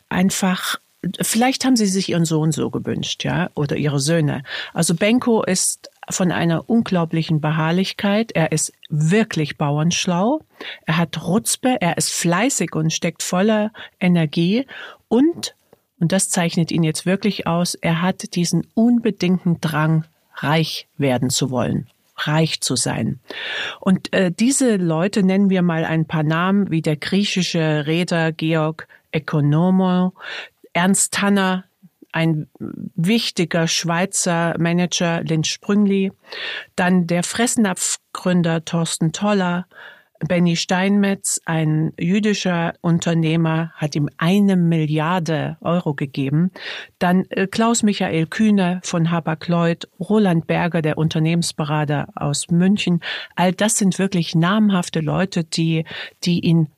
einfach 0.10 0.80
Vielleicht 1.22 1.66
haben 1.66 1.75
sie 1.75 1.86
sich 1.86 2.10
ihren 2.10 2.25
Sohn 2.25 2.52
so 2.52 2.72
gewünscht, 2.72 3.24
ja, 3.24 3.52
oder 3.54 3.75
ihre 3.75 4.00
Söhne. 4.00 4.42
Also 4.74 4.96
Benko 4.96 5.44
ist 5.44 5.90
von 6.09 6.31
einer 6.31 6.69
unglaublichen 6.69 7.41
Beharrlichkeit. 7.41 8.31
Er 8.33 8.51
ist 8.51 8.74
wirklich 8.89 9.57
bauernschlau. 9.57 10.41
Er 10.85 10.97
hat 10.97 11.25
Rutzpe. 11.25 11.77
Er 11.81 11.97
ist 11.97 12.12
fleißig 12.12 12.75
und 12.75 12.91
steckt 12.91 13.24
voller 13.24 13.71
Energie. 14.00 14.65
Und, 15.07 15.55
und 16.00 16.12
das 16.12 16.29
zeichnet 16.29 16.71
ihn 16.71 16.83
jetzt 16.83 17.05
wirklich 17.05 17.47
aus, 17.47 17.75
er 17.75 18.01
hat 18.01 18.35
diesen 18.35 18.67
unbedingten 18.74 19.62
Drang, 19.62 20.05
reich 20.35 20.88
werden 20.97 21.29
zu 21.29 21.50
wollen 21.50 21.88
reich 22.17 22.62
zu 22.62 22.75
sein. 22.75 23.19
Und 23.81 24.13
äh, 24.13 24.31
diese 24.31 24.77
Leute 24.77 25.21
nennen 25.21 25.50
wir 25.50 25.62
mal 25.62 25.83
ein 25.83 26.05
paar 26.05 26.24
Namen, 26.24 26.71
wie 26.71 26.81
der 26.81 26.95
griechische 26.95 27.85
Reeder 27.88 28.31
Georg 28.31 28.88
Economo, 29.12 30.13
Ernst 30.74 31.13
Tanner, 31.13 31.65
ein 32.15 32.48
wichtiger 32.95 33.67
Schweizer 33.67 34.55
Manager, 34.57 35.22
Linz 35.22 35.50
Sprüngli, 35.50 36.13
dann 36.77 37.07
der 37.07 37.24
Fressnapf-Gründer 37.24 38.63
Thorsten 38.63 39.12
Toller, 39.12 39.67
Benny 40.19 40.55
Steinmetz, 40.55 41.41
ein 41.45 41.91
jüdischer 42.00 42.74
Unternehmer, 42.79 43.74
hat 43.75 43.98
ihm 43.98 44.10
eine 44.17 44.55
Milliarde 44.55 45.57
Euro 45.60 45.93
gegeben. 45.93 46.51
Dann 47.00 47.25
äh, 47.31 47.48
Klaus 47.48 47.84
Michael 47.84 48.27
Kühne 48.27 48.79
von 48.86 49.12
Hapag-Lloyd, 49.12 49.89
Roland 50.00 50.48
Berger, 50.48 50.81
der 50.81 50.98
Unternehmensberater 50.98 52.07
aus 52.15 52.50
München. 52.50 53.01
All 53.36 53.51
das 53.51 53.77
sind 53.77 54.00
wirklich 54.00 54.36
namhafte 54.36 55.01
Leute, 55.01 55.43
die, 55.43 55.84
die 56.24 56.39
ihn 56.39 56.69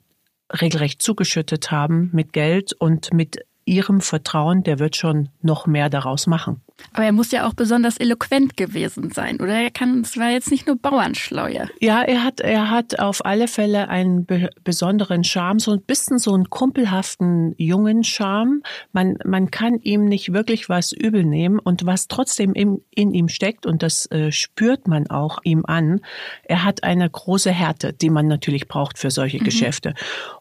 regelrecht 0.60 1.00
zugeschüttet 1.04 1.70
haben 1.70 2.10
mit 2.14 2.34
Geld 2.34 2.74
und 2.74 3.14
mit 3.14 3.46
ihrem 3.68 4.02
Vertrauen, 4.02 4.64
der 4.64 4.80
wird 4.80 4.96
schon 4.96 5.30
noch 5.42 5.68
mehr 5.68 5.90
daraus 5.90 6.26
machen. 6.26 6.62
Aber 6.94 7.06
er 7.06 7.12
muss 7.12 7.32
ja 7.32 7.48
auch 7.48 7.54
besonders 7.54 7.98
eloquent 7.98 8.56
gewesen 8.56 9.12
sein, 9.12 9.40
oder? 9.42 9.54
Er 9.54 9.72
kann, 9.72 10.02
es 10.02 10.16
war 10.18 10.30
jetzt 10.30 10.52
nicht 10.52 10.68
nur 10.68 10.78
Bauernschleue. 10.78 11.68
Ja, 11.80 12.04
er 12.04 12.24
hat, 12.24 12.40
er 12.40 12.70
hat 12.70 13.00
auf 13.00 13.26
alle 13.26 13.48
Fälle 13.48 13.90
einen 13.90 14.26
be 14.26 14.50
besonderen 14.64 15.24
Charme, 15.24 15.60
so 15.60 15.72
ein 15.72 15.82
bisschen 15.82 16.20
so 16.20 16.34
einen 16.34 16.50
kumpelhaften 16.50 17.56
jungen 17.58 18.04
Charme. 18.04 18.62
Man, 18.94 19.18
man 19.26 19.50
kann 19.50 19.80
ihm 19.80 20.06
nicht 20.06 20.34
wirklich 20.34 20.70
was 20.70 20.92
übel 20.92 21.24
nehmen 21.24 21.60
und 21.60 21.86
was 21.86 22.08
trotzdem 22.08 22.54
in, 22.54 22.82
in 22.94 23.14
ihm 23.14 23.28
steckt 23.28 23.66
und 23.66 23.82
das 23.82 24.06
äh, 24.12 24.32
spürt 24.32 24.88
man 24.88 25.10
auch 25.10 25.40
ihm 25.44 25.66
an. 25.66 26.02
Er 26.44 26.64
hat 26.64 26.84
eine 26.84 27.10
große 27.10 27.52
Härte, 27.52 27.92
die 27.94 28.10
man 28.10 28.28
natürlich 28.28 28.68
braucht 28.68 29.00
für 29.00 29.10
solche 29.10 29.40
mhm. 29.40 29.46
Geschäfte. 29.46 29.94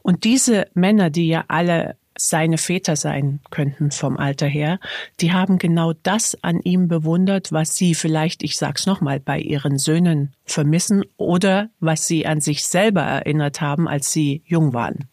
Und 0.02 0.24
diese 0.24 0.66
Männer, 0.74 1.08
die 1.10 1.28
ja 1.28 1.44
alle 1.48 1.96
seine 2.16 2.58
Väter 2.58 2.96
sein 2.96 3.40
könnten 3.50 3.90
vom 3.90 4.16
Alter 4.16 4.46
her, 4.46 4.78
die 5.20 5.32
haben 5.32 5.58
genau 5.58 5.92
das 6.02 6.36
an 6.42 6.60
ihm 6.60 6.88
bewundert, 6.88 7.52
was 7.52 7.76
sie 7.76 7.94
vielleicht, 7.94 8.42
ich 8.42 8.56
sag's 8.56 8.86
nochmal, 8.86 9.20
bei 9.20 9.38
ihren 9.38 9.78
Söhnen 9.78 10.32
vermissen 10.44 11.04
oder 11.16 11.70
was 11.80 12.06
sie 12.06 12.26
an 12.26 12.40
sich 12.40 12.64
selber 12.64 13.02
erinnert 13.02 13.60
haben, 13.60 13.88
als 13.88 14.12
sie 14.12 14.42
jung 14.46 14.72
waren. 14.72 15.08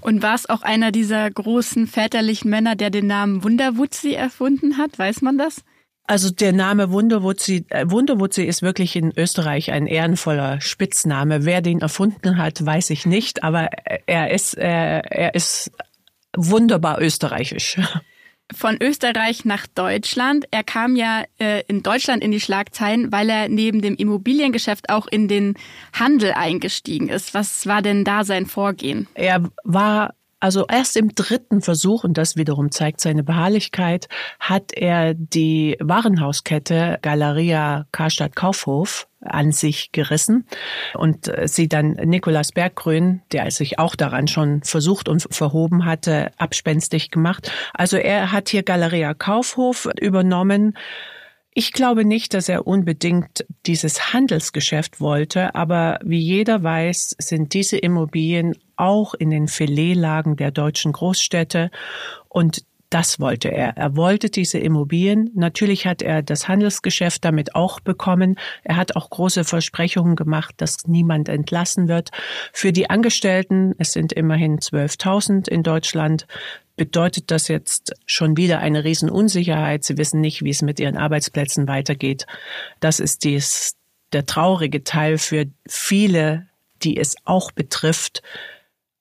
Und 0.00 0.22
war 0.22 0.34
es 0.34 0.48
auch 0.48 0.62
einer 0.62 0.90
dieser 0.90 1.30
großen 1.30 1.86
väterlichen 1.86 2.50
Männer, 2.50 2.74
der 2.74 2.90
den 2.90 3.06
Namen 3.06 3.44
Wunderwutzi 3.44 4.14
erfunden 4.14 4.76
hat? 4.76 4.98
Weiß 4.98 5.22
man 5.22 5.38
das? 5.38 5.62
Also 6.04 6.30
der 6.30 6.54
Name 6.54 6.90
Wunderwutzi, 6.90 7.66
äh, 7.68 7.84
Wunderwutzi 7.90 8.42
ist 8.42 8.62
wirklich 8.62 8.96
in 8.96 9.12
Österreich 9.14 9.70
ein 9.72 9.86
ehrenvoller 9.86 10.58
Spitzname. 10.62 11.44
Wer 11.44 11.60
den 11.60 11.82
erfunden 11.82 12.38
hat, 12.38 12.64
weiß 12.64 12.88
ich 12.90 13.04
nicht, 13.04 13.44
aber 13.44 13.68
er 14.06 14.30
ist, 14.30 14.54
er, 14.54 15.12
er 15.12 15.34
ist 15.34 15.70
wunderbar 16.36 17.00
österreichisch. 17.00 17.78
Von 18.54 18.78
Österreich 18.80 19.44
nach 19.44 19.66
Deutschland. 19.66 20.46
Er 20.50 20.64
kam 20.64 20.96
ja 20.96 21.24
äh, 21.38 21.62
in 21.66 21.82
Deutschland 21.82 22.24
in 22.24 22.30
die 22.30 22.40
Schlagzeilen, 22.40 23.12
weil 23.12 23.28
er 23.28 23.50
neben 23.50 23.82
dem 23.82 23.94
Immobiliengeschäft 23.94 24.88
auch 24.88 25.06
in 25.06 25.28
den 25.28 25.54
Handel 25.92 26.32
eingestiegen 26.32 27.10
ist. 27.10 27.34
Was 27.34 27.66
war 27.66 27.82
denn 27.82 28.04
da 28.04 28.24
sein 28.24 28.46
Vorgehen? 28.46 29.06
Er 29.14 29.50
war 29.64 30.14
also 30.40 30.66
erst 30.68 30.96
im 30.96 31.14
dritten 31.14 31.60
Versuch, 31.60 32.04
und 32.04 32.16
das 32.16 32.36
wiederum 32.36 32.70
zeigt 32.70 33.00
seine 33.00 33.24
Beharrlichkeit, 33.24 34.08
hat 34.38 34.72
er 34.72 35.14
die 35.14 35.76
Warenhauskette 35.80 36.98
Galeria 37.02 37.86
Karstadt 37.92 38.36
Kaufhof 38.36 39.08
an 39.20 39.50
sich 39.50 39.90
gerissen 39.90 40.46
und 40.94 41.26
äh, 41.26 41.48
sie 41.48 41.68
dann 41.68 41.92
Nikolaus 41.92 42.52
Berggrün, 42.52 43.22
der 43.32 43.50
sich 43.50 43.78
auch 43.78 43.96
daran 43.96 44.28
schon 44.28 44.62
versucht 44.62 45.08
und 45.08 45.26
verhoben 45.30 45.84
hatte, 45.84 46.30
abspenstig 46.38 47.10
gemacht. 47.10 47.50
Also 47.74 47.96
er 47.96 48.30
hat 48.30 48.48
hier 48.48 48.62
Galeria 48.62 49.14
Kaufhof 49.14 49.88
übernommen 50.00 50.76
ich 51.58 51.72
glaube 51.72 52.04
nicht, 52.04 52.34
dass 52.34 52.48
er 52.48 52.68
unbedingt 52.68 53.44
dieses 53.66 54.12
Handelsgeschäft 54.12 55.00
wollte, 55.00 55.56
aber 55.56 55.98
wie 56.04 56.20
jeder 56.20 56.62
weiß, 56.62 57.16
sind 57.18 57.52
diese 57.52 57.76
Immobilien 57.76 58.54
auch 58.76 59.12
in 59.12 59.30
den 59.30 59.48
Filetlagen 59.48 60.36
der 60.36 60.52
deutschen 60.52 60.92
Großstädte 60.92 61.72
und 62.28 62.62
Das 62.90 63.20
wollte 63.20 63.50
er. 63.50 63.76
Er 63.76 63.96
wollte 63.96 64.30
diese 64.30 64.58
Immobilien. 64.58 65.30
Natürlich 65.34 65.86
hat 65.86 66.00
er 66.00 66.22
das 66.22 66.48
Handelsgeschäft 66.48 67.22
damit 67.22 67.54
auch 67.54 67.80
bekommen. 67.80 68.38
Er 68.64 68.76
hat 68.76 68.96
auch 68.96 69.10
große 69.10 69.44
Versprechungen 69.44 70.16
gemacht, 70.16 70.54
dass 70.56 70.86
niemand 70.86 71.28
entlassen 71.28 71.88
wird. 71.88 72.10
Für 72.54 72.72
die 72.72 72.88
Angestellten, 72.88 73.74
es 73.76 73.92
sind 73.92 74.14
immerhin 74.14 74.58
12.000 74.58 75.48
in 75.48 75.62
Deutschland, 75.62 76.26
bedeutet 76.76 77.30
das 77.30 77.48
jetzt 77.48 77.92
schon 78.06 78.38
wieder 78.38 78.60
eine 78.60 78.84
Riesenunsicherheit. 78.84 79.84
Sie 79.84 79.98
wissen 79.98 80.22
nicht, 80.22 80.42
wie 80.42 80.50
es 80.50 80.62
mit 80.62 80.80
ihren 80.80 80.96
Arbeitsplätzen 80.96 81.68
weitergeht. 81.68 82.26
Das 82.80 83.00
ist 83.00 83.24
dies, 83.24 83.76
der 84.14 84.24
traurige 84.24 84.82
Teil 84.82 85.18
für 85.18 85.44
viele, 85.68 86.46
die 86.82 86.96
es 86.96 87.16
auch 87.26 87.52
betrifft, 87.52 88.22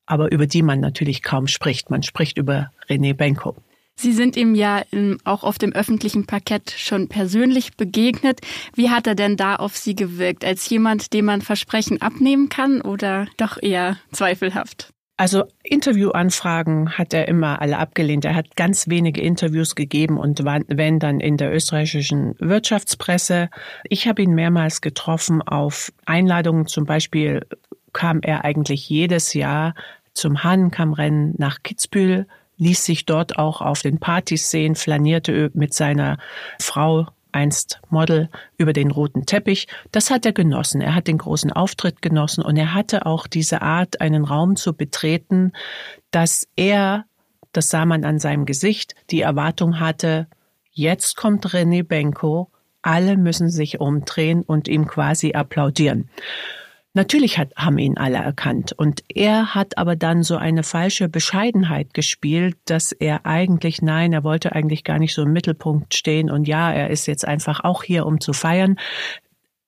aber 0.06 0.29
über 0.32 0.48
die 0.48 0.63
man 0.63 0.82
natürlich 0.82 1.24
kaum 1.24 1.48
spricht. 1.48 1.89
Man 1.89 2.03
spricht 2.03 2.38
über 2.38 2.72
René 2.89 3.13
Benko. 3.13 3.56
Sie 4.00 4.13
sind 4.13 4.38
ihm 4.38 4.54
ja 4.54 4.84
auch 5.24 5.44
auf 5.44 5.58
dem 5.58 5.74
öffentlichen 5.74 6.27
Parkett 6.27 6.72
schon 6.77 7.08
persönlich 7.08 7.75
begegnet. 7.75 8.42
Wie 8.75 8.92
hat 8.92 9.08
er 9.08 9.16
denn 9.16 9.38
da 9.38 9.56
auf 9.56 9.75
Sie 9.75 9.96
gewirkt? 9.96 10.46
Als 10.46 10.70
jemand, 10.70 11.13
dem 11.13 11.25
man 11.25 11.42
Versprechen 11.42 12.00
abnehmen 12.01 12.48
kann 12.50 12.82
oder 12.82 13.27
doch 13.38 13.62
eher 13.62 13.98
zweifelhaft? 14.12 14.92
Also 15.20 15.46
Interviewanfragen 15.63 16.96
hat 17.00 17.12
er 17.12 17.27
immer 17.27 17.60
alle 17.60 17.80
abgelehnt. 17.80 18.24
Er 18.24 18.36
hat 18.36 18.56
ganz 18.56 18.88
wenige 18.88 19.20
Interviews 19.20 19.74
gegeben 19.74 20.20
und 20.20 20.46
wenn 20.46 21.00
dann 21.00 21.20
in 21.20 21.38
der 21.38 21.51
österreichischen 21.51 22.36
Wirtschaftspresse. 22.38 23.50
Ich 23.89 24.08
habe 24.08 24.22
ihn 24.22 24.36
mehrmals 24.36 24.82
getroffen 24.82 25.42
auf 25.42 25.92
Einladungen. 26.06 26.68
Zum 26.68 26.86
Beispiel 26.86 27.48
kam 27.94 28.20
er 28.22 28.46
eigentlich 28.46 28.88
jedes 28.89 29.34
Jahr 29.34 29.74
zum 30.13 30.44
Hahnenkammrennen 30.44 31.34
nach 31.39 31.63
Kitzbühel 31.63 32.27
ließ 32.58 32.84
sich 32.84 33.06
dort 33.06 33.38
auch 33.38 33.62
auf 33.62 33.82
den 33.82 34.00
Partys 34.00 34.50
sehen, 34.50 34.76
flanierte 34.76 35.52
mit 35.54 35.74
seiner 35.74 36.18
Frau 36.60 37.08
einst 37.32 37.80
Model 37.90 38.30
über 38.58 38.74
den 38.74 38.92
roten 38.92 39.26
Teppich. 39.26 39.68
Das 39.92 40.10
hat 40.10 40.26
er 40.26 40.34
genossen. 40.34 40.82
Er 40.82 40.96
hat 40.96 41.08
den 41.08 41.18
großen 41.18 41.52
Auftritt 41.52 42.02
genossen 42.02 42.44
und 42.44 42.58
er 42.58 42.74
hatte 42.74 43.06
auch 43.06 43.28
diese 43.28 43.62
Art, 43.62 44.02
einen 44.02 44.26
Raum 44.26 44.56
zu 44.56 44.74
betreten, 44.74 45.54
dass 46.12 46.48
er, 46.56 47.06
das 47.54 47.70
sah 47.70 47.86
man 47.86 48.04
an 48.04 48.20
seinem 48.20 48.46
Gesicht, 48.46 48.96
die 49.12 49.22
Erwartung 49.22 49.80
hatte, 49.80 50.28
jetzt 50.72 51.16
kommt 51.16 51.46
René 51.48 51.84
Benko, 51.84 52.50
alle 52.82 53.18
müssen 53.18 53.50
sich 53.50 53.80
umdrehen 53.80 54.44
und 54.44 54.68
ihm 54.68 54.88
quasi 54.88 55.34
applaudieren. 55.34 56.10
Natürlich 56.94 57.38
hat, 57.38 57.56
haben 57.56 57.77
ihn 57.77 57.98
alle 57.98 58.17
erkannt. 58.17 58.74
Und 58.74 59.03
er 59.08 59.53
hat 59.53 59.77
aber 59.77 59.96
dann 59.96 60.24
so 60.24 60.36
eine 60.36 60.63
falsche 60.63 61.10
Bescheidenheit 61.10 61.94
gespielt, 61.94 62.58
dass 62.65 62.91
er 62.91 63.25
eigentlich, 63.25 63.82
nein, 63.82 64.13
er 64.13 64.24
wollte 64.24 64.53
eigentlich 64.53 64.84
gar 64.84 64.98
nicht 64.98 65.13
so 65.13 65.22
im 65.22 65.32
Mittelpunkt 65.32 65.94
stehen. 65.94 66.32
Und 66.32 66.48
ja, 66.48 66.72
er 66.72 66.89
ist 66.89 67.06
jetzt 67.06 67.27
einfach 67.27 67.63
auch 67.63 67.84
hier, 67.84 68.06
um 68.06 68.20
zu 68.20 68.34
feiern. 68.34 68.79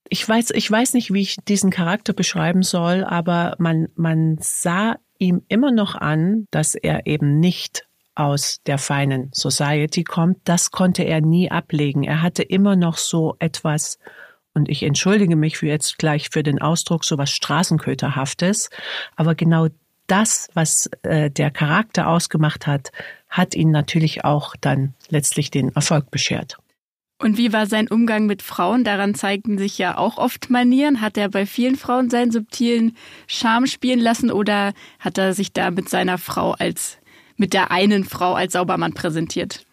Ich 0.10 0.28
weiß, 0.28 0.52
ich 0.52 0.70
weiß 0.70 0.96
nicht, 0.96 1.14
wie 1.14 1.22
ich 1.22 1.38
diesen 1.48 1.70
Charakter 1.70 2.14
beschreiben 2.14 2.64
soll, 2.64 3.04
aber 3.04 3.56
man, 3.60 3.90
man 3.96 4.38
sah 4.40 4.96
ihm 5.20 5.44
immer 5.50 5.72
noch 5.72 5.94
an, 5.94 6.48
dass 6.50 6.74
er 6.74 7.06
eben 7.06 7.40
nicht 7.40 7.86
aus 8.16 8.60
der 8.66 8.78
feinen 8.78 9.30
Society 9.34 10.04
kommt. 10.04 10.40
Das 10.44 10.72
konnte 10.72 11.04
er 11.04 11.22
nie 11.22 11.52
ablegen. 11.52 12.04
Er 12.04 12.22
hatte 12.22 12.44
immer 12.44 12.76
noch 12.76 12.98
so 12.98 13.36
etwas 13.40 14.00
und 14.54 14.70
ich 14.70 14.84
entschuldige 14.84 15.36
mich 15.36 15.58
für 15.58 15.68
jetzt 15.68 15.98
gleich 15.98 16.30
für 16.32 16.44
den 16.44 16.62
Ausdruck 16.62 17.06
so 17.06 17.18
was 17.18 17.32
Straßenköterhaftes, 17.32 18.70
aber 19.16 19.36
genau 19.36 19.68
das, 20.08 20.50
was 20.54 20.90
äh, 21.04 21.30
der 21.30 21.52
Charakter 21.52 22.08
ausgemacht 22.08 22.68
hat, 22.68 22.92
hat 23.30 23.56
ihn 23.56 23.72
natürlich 23.72 24.26
auch 24.26 24.56
dann 24.60 24.94
letztlich 25.10 25.52
den 25.52 25.70
Erfolg 25.76 26.10
beschert. 26.12 26.58
Und 27.22 27.38
wie 27.38 27.52
war 27.52 27.68
sein 27.68 27.90
Umgang 27.90 28.28
mit 28.28 28.42
Frauen? 28.42 28.86
Daran 28.86 29.14
zeigten 29.14 29.58
sich 29.58 29.78
ja 29.78 29.98
auch 29.98 30.18
oft 30.18 30.50
Manieren. 30.50 31.02
Hat 31.02 31.18
er 31.18 31.28
bei 31.28 31.46
vielen 31.46 31.76
Frauen 31.76 32.10
seinen 32.10 32.32
subtilen 32.32 32.96
Charme 33.28 33.68
spielen 33.68 34.00
lassen 34.00 34.32
oder 34.32 34.74
hat 35.00 35.18
er 35.18 35.34
sich 35.34 35.52
da 35.52 35.70
mit 35.70 35.90
seiner 35.90 36.18
Frau 36.18 36.54
als, 36.54 36.98
mit 37.36 37.54
der 37.54 37.72
einen 37.72 38.06
Frau 38.06 38.36
als 38.36 38.54
Saubermann 38.54 38.94
präsentiert? 38.94 39.66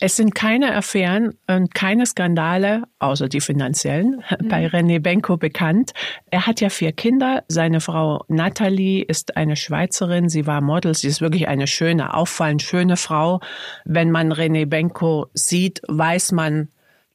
Es 0.00 0.16
sind 0.16 0.34
keine 0.34 0.74
Affären 0.74 1.38
und 1.46 1.72
keine 1.72 2.04
Skandale, 2.04 2.82
außer 2.98 3.28
die 3.28 3.40
finanziellen, 3.40 4.24
mhm. 4.40 4.48
bei 4.48 4.66
René 4.66 4.98
Benko 4.98 5.36
bekannt. 5.36 5.92
Er 6.30 6.46
hat 6.46 6.60
ja 6.60 6.68
vier 6.68 6.92
Kinder. 6.92 7.44
Seine 7.46 7.80
Frau 7.80 8.24
Nathalie 8.26 9.04
ist 9.04 9.36
eine 9.36 9.54
Schweizerin. 9.54 10.28
Sie 10.28 10.46
war 10.46 10.60
Model. 10.60 10.94
Sie 10.94 11.06
ist 11.06 11.20
wirklich 11.20 11.46
eine 11.46 11.68
schöne, 11.68 12.12
auffallend 12.12 12.62
schöne 12.62 12.96
Frau. 12.96 13.40
Wenn 13.84 14.10
man 14.10 14.32
René 14.32 14.66
Benko 14.66 15.28
sieht, 15.32 15.80
weiß 15.86 16.32
man, 16.32 16.68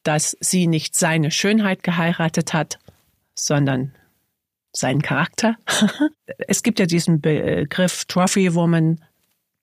dass 0.03 0.37
sie 0.39 0.67
nicht 0.67 0.95
seine 0.95 1.31
Schönheit 1.31 1.83
geheiratet 1.83 2.53
hat, 2.53 2.79
sondern 3.35 3.93
seinen 4.71 5.01
Charakter. 5.01 5.57
es 6.47 6.63
gibt 6.63 6.79
ja 6.79 6.85
diesen 6.85 7.19
Begriff 7.19 8.05
Trophy 8.05 8.55
Woman. 8.55 9.01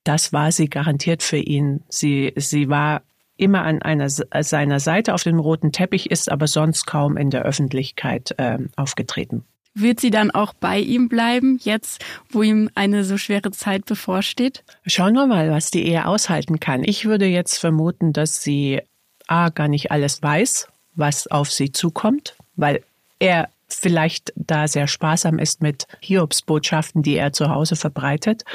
Das 0.07 0.31
war 0.31 0.53
sie 0.53 0.69
garantiert 0.69 1.21
für 1.21 1.37
ihn. 1.37 1.83
Sie, 1.89 2.31
sie 2.37 2.69
war 2.69 3.01
immer 3.35 3.63
an 3.63 3.81
einer 3.81 4.09
seiner 4.09 4.79
Seite 4.79 5.13
auf 5.13 5.23
dem 5.23 5.37
roten 5.37 5.73
Teppich, 5.73 6.09
ist 6.09 6.31
aber 6.31 6.47
sonst 6.47 6.87
kaum 6.87 7.17
in 7.17 7.29
der 7.29 7.43
Öffentlichkeit 7.43 8.33
äh, 8.37 8.57
aufgetreten. 8.77 9.43
Wird 9.73 9.99
sie 9.99 10.09
dann 10.09 10.31
auch 10.31 10.53
bei 10.53 10.79
ihm 10.79 11.09
bleiben, 11.09 11.59
jetzt 11.61 12.03
wo 12.29 12.41
ihm 12.41 12.69
eine 12.73 13.03
so 13.03 13.17
schwere 13.17 13.51
Zeit 13.51 13.85
bevorsteht? 13.85 14.63
Schauen 14.85 15.13
wir 15.13 15.27
mal, 15.27 15.51
was 15.51 15.71
die 15.71 15.85
Ehe 15.85 16.07
aushalten 16.07 16.61
kann. 16.61 16.85
Ich 16.85 17.03
würde 17.03 17.25
jetzt 17.25 17.57
vermuten, 17.57 18.13
dass 18.13 18.41
sie 18.41 18.81
A 19.27 19.49
gar 19.49 19.67
nicht 19.67 19.91
alles 19.91 20.23
weiß, 20.23 20.69
was 20.95 21.27
auf 21.27 21.51
sie 21.51 21.73
zukommt, 21.73 22.35
weil 22.55 22.81
er 23.19 23.49
vielleicht 23.67 24.31
da 24.37 24.69
sehr 24.69 24.87
sparsam 24.87 25.37
ist 25.37 25.61
mit 25.61 25.85
Hiobsbotschaften, 25.99 27.03
die 27.03 27.17
er 27.17 27.33
zu 27.33 27.49
Hause 27.49 27.75
verbreitet. 27.75 28.45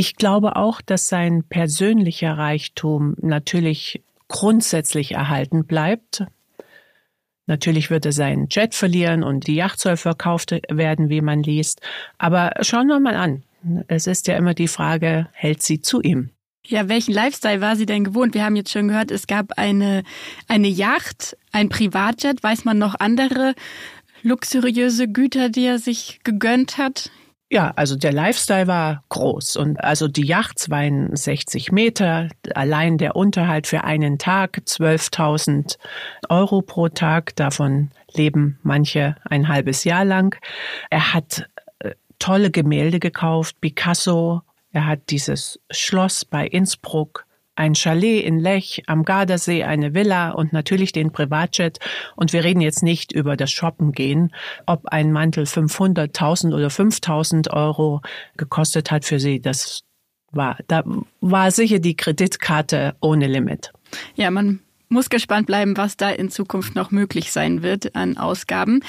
Ich 0.00 0.14
glaube 0.14 0.54
auch, 0.54 0.80
dass 0.80 1.08
sein 1.08 1.42
persönlicher 1.42 2.38
Reichtum 2.38 3.16
natürlich 3.20 4.00
grundsätzlich 4.28 5.10
erhalten 5.10 5.64
bleibt. 5.64 6.24
Natürlich 7.46 7.90
wird 7.90 8.06
er 8.06 8.12
seinen 8.12 8.46
Jet 8.48 8.76
verlieren 8.76 9.24
und 9.24 9.48
die 9.48 9.56
Yacht 9.56 9.80
soll 9.80 9.96
verkauft 9.96 10.52
werden, 10.68 11.08
wie 11.08 11.20
man 11.20 11.42
liest. 11.42 11.80
Aber 12.16 12.52
schauen 12.60 12.86
wir 12.86 13.00
mal 13.00 13.16
an. 13.16 13.42
Es 13.88 14.06
ist 14.06 14.28
ja 14.28 14.36
immer 14.36 14.54
die 14.54 14.68
Frage, 14.68 15.26
hält 15.32 15.64
sie 15.64 15.80
zu 15.80 16.00
ihm? 16.00 16.30
Ja, 16.64 16.88
welchen 16.88 17.12
Lifestyle 17.12 17.60
war 17.60 17.74
sie 17.74 17.86
denn 17.86 18.04
gewohnt? 18.04 18.34
Wir 18.34 18.44
haben 18.44 18.54
jetzt 18.54 18.70
schon 18.70 18.86
gehört, 18.86 19.10
es 19.10 19.26
gab 19.26 19.58
eine, 19.58 20.04
eine 20.46 20.68
Yacht, 20.68 21.36
ein 21.50 21.70
Privatjet. 21.70 22.44
Weiß 22.44 22.64
man 22.64 22.78
noch 22.78 22.94
andere 23.00 23.56
luxuriöse 24.22 25.08
Güter, 25.08 25.48
die 25.48 25.64
er 25.64 25.80
sich 25.80 26.20
gegönnt 26.22 26.78
hat? 26.78 27.10
Ja, 27.50 27.72
also 27.76 27.96
der 27.96 28.12
Lifestyle 28.12 28.66
war 28.66 29.04
groß 29.08 29.56
und 29.56 29.82
also 29.82 30.06
die 30.06 30.26
Yacht 30.26 30.58
62 30.58 31.72
Meter, 31.72 32.28
allein 32.54 32.98
der 32.98 33.16
Unterhalt 33.16 33.66
für 33.66 33.84
einen 33.84 34.18
Tag 34.18 34.60
12.000 34.66 35.78
Euro 36.28 36.60
pro 36.60 36.88
Tag, 36.88 37.34
davon 37.36 37.90
leben 38.12 38.58
manche 38.62 39.16
ein 39.24 39.48
halbes 39.48 39.84
Jahr 39.84 40.04
lang. 40.04 40.38
Er 40.90 41.14
hat 41.14 41.48
äh, 41.78 41.92
tolle 42.18 42.50
Gemälde 42.50 43.00
gekauft, 43.00 43.58
Picasso, 43.62 44.42
er 44.72 44.86
hat 44.86 45.08
dieses 45.08 45.58
Schloss 45.70 46.26
bei 46.26 46.46
Innsbruck 46.46 47.24
ein 47.58 47.74
Chalet 47.74 48.24
in 48.24 48.38
Lech, 48.38 48.84
am 48.86 49.04
Gardasee 49.04 49.64
eine 49.64 49.92
Villa 49.92 50.30
und 50.30 50.52
natürlich 50.52 50.92
den 50.92 51.10
Privatjet. 51.10 51.78
Und 52.14 52.32
wir 52.32 52.44
reden 52.44 52.60
jetzt 52.60 52.82
nicht 52.82 53.12
über 53.12 53.36
das 53.36 53.50
Shoppen 53.50 53.92
gehen, 53.92 54.32
ob 54.66 54.86
ein 54.86 55.12
Mantel 55.12 55.44
500.000 55.44 56.54
oder 56.54 56.68
5.000 56.68 57.50
Euro 57.52 58.00
gekostet 58.36 58.90
hat 58.90 59.04
für 59.04 59.18
sie. 59.18 59.40
Das 59.40 59.82
war, 60.30 60.58
da 60.68 60.84
war 61.20 61.50
sicher 61.50 61.80
die 61.80 61.96
Kreditkarte 61.96 62.94
ohne 63.00 63.26
Limit. 63.26 63.72
Ja, 64.14 64.30
man 64.30 64.60
muss 64.88 65.10
gespannt 65.10 65.46
bleiben, 65.46 65.76
was 65.76 65.96
da 65.96 66.10
in 66.10 66.30
Zukunft 66.30 66.74
noch 66.74 66.90
möglich 66.90 67.32
sein 67.32 67.62
wird 67.62 67.94
an 67.94 68.16
Ausgaben. 68.16 68.80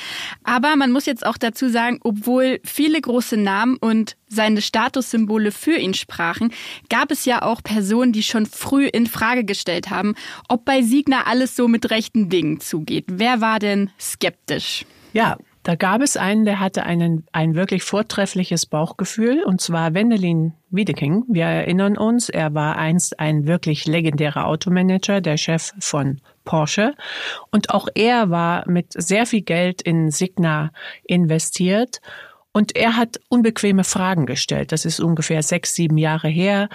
Aber 0.44 0.76
man 0.76 0.92
muss 0.92 1.06
jetzt 1.06 1.26
auch 1.26 1.38
dazu 1.38 1.70
sagen, 1.70 2.00
obwohl 2.04 2.60
viele 2.64 3.00
große 3.00 3.38
Namen 3.38 3.78
und 3.78 4.16
seine 4.28 4.62
Statussymbole 4.62 5.52
für 5.52 5.76
ihn 5.76 5.94
sprachen, 5.94 6.54
gab 6.90 7.12
es 7.12 7.26
ja 7.26 7.42
auch 7.42 7.64
Personen, 7.64 8.14
die 8.14 8.24
schon 8.24 8.46
früh 8.46 8.86
in 8.86 9.08
Frage 9.08 9.44
gestellt 9.44 9.90
haben, 9.90 10.16
ob 10.48 10.66
bei 10.66 10.82
Signer 10.82 11.28
alles 11.28 11.56
so 11.56 11.68
mit 11.68 11.90
rechten 11.90 12.30
Dingen 12.30 12.60
zugeht. 12.60 13.06
Wer 13.08 13.42
war 13.42 13.60
denn 13.60 13.90
skeptisch? 14.00 14.86
Ja, 15.14 15.38
da 15.64 15.76
gab 15.76 16.02
es 16.02 16.16
einen, 16.16 16.46
der 16.46 16.60
hatte 16.60 16.84
einen, 16.84 17.26
ein 17.32 17.54
wirklich 17.54 17.84
vortreffliches 17.84 18.66
Bauchgefühl, 18.66 19.44
und 19.44 19.60
zwar 19.62 19.94
Wendelin 19.94 20.54
Wiedeking. 20.70 21.26
Wir 21.28 21.46
erinnern 21.46 21.98
uns, 21.98 22.30
er 22.30 22.54
war 22.54 22.78
einst 22.78 23.20
ein 23.20 23.46
wirklich 23.46 23.86
legendärer 23.86 24.48
Automanager, 24.48 25.20
der 25.22 25.38
Chef 25.38 25.74
von 25.80 26.22
Porsche. 26.46 26.96
Und 27.52 27.72
auch 27.72 27.88
er 27.94 28.30
war 28.30 28.70
mit 28.70 28.94
sehr 28.94 29.26
viel 29.26 29.42
Geld 29.42 29.82
in 29.82 30.12
Signa 30.12 30.72
investiert. 31.04 32.02
Und 32.52 32.76
er 32.76 32.96
hat 32.96 33.20
unbequeme 33.30 33.84
Fragen 33.84 34.26
gestellt. 34.26 34.72
Das 34.72 34.86
ist 34.86 35.00
ungefähr 35.00 35.44
sechs, 35.44 35.76
sieben 35.76 35.98
Jahre 35.98 36.30
her. 36.30 36.70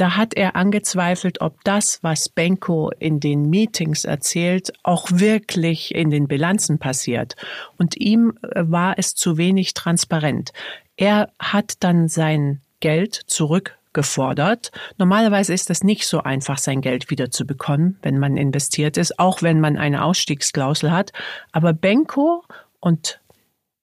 Da 0.00 0.16
hat 0.16 0.32
er 0.34 0.56
angezweifelt, 0.56 1.42
ob 1.42 1.62
das, 1.62 1.98
was 2.02 2.30
Benko 2.30 2.90
in 2.98 3.20
den 3.20 3.50
Meetings 3.50 4.06
erzählt, 4.06 4.72
auch 4.82 5.06
wirklich 5.10 5.94
in 5.94 6.08
den 6.08 6.26
Bilanzen 6.26 6.78
passiert. 6.78 7.36
Und 7.76 7.98
ihm 7.98 8.32
äh, 8.42 8.62
war 8.64 8.98
es 8.98 9.14
zu 9.14 9.36
wenig 9.36 9.74
transparent. 9.74 10.52
Er 10.96 11.30
hat 11.38 11.74
dann 11.80 12.08
sein 12.08 12.62
Geld 12.80 13.14
zurückgefordert. 13.26 14.70
Normalerweise 14.96 15.52
ist 15.52 15.68
es 15.68 15.84
nicht 15.84 16.06
so 16.06 16.22
einfach, 16.22 16.56
sein 16.56 16.80
Geld 16.80 17.10
wieder 17.10 17.30
zu 17.30 17.46
bekommen, 17.46 17.98
wenn 18.00 18.18
man 18.18 18.38
investiert 18.38 18.96
ist, 18.96 19.18
auch 19.18 19.42
wenn 19.42 19.60
man 19.60 19.76
eine 19.76 20.02
Ausstiegsklausel 20.02 20.92
hat. 20.92 21.12
Aber 21.52 21.74
Benko 21.74 22.42
und 22.80 23.19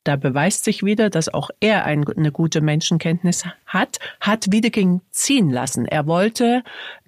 da 0.08 0.16
beweist 0.16 0.64
sich 0.64 0.84
wieder, 0.84 1.10
dass 1.10 1.28
auch 1.34 1.50
er 1.60 1.86
eine 1.86 2.32
gute 2.32 2.62
Menschenkenntnis 2.62 3.44
hat, 3.66 4.00
hat 4.22 4.52
Wiedeking 4.52 5.02
ziehen 5.12 5.50
lassen. 5.50 5.86
Er 5.86 6.08
wollte 6.08 6.64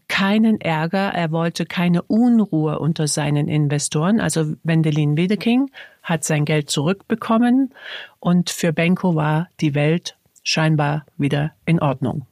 keinen 0.09 0.59
Ärger, 0.59 1.13
er 1.13 1.31
wollte 1.31 1.65
keine 1.65 2.01
Unruhe 2.01 2.79
unter 2.79 3.07
seinen 3.07 3.47
Investoren. 3.47 4.19
Also 4.19 4.53
Wendelin 4.63 5.15
Wiedeking 5.15 5.71
hat 6.03 6.25
sein 6.25 6.43
Geld 6.43 6.69
zurückbekommen 6.69 7.73
und 8.19 8.49
für 8.49 8.73
Benko 8.73 9.15
war 9.15 9.47
die 9.61 9.75
Welt 9.75 10.17
scheinbar 10.43 11.05
wieder 11.17 11.51
in 11.65 11.79
Ordnung. 11.79 12.25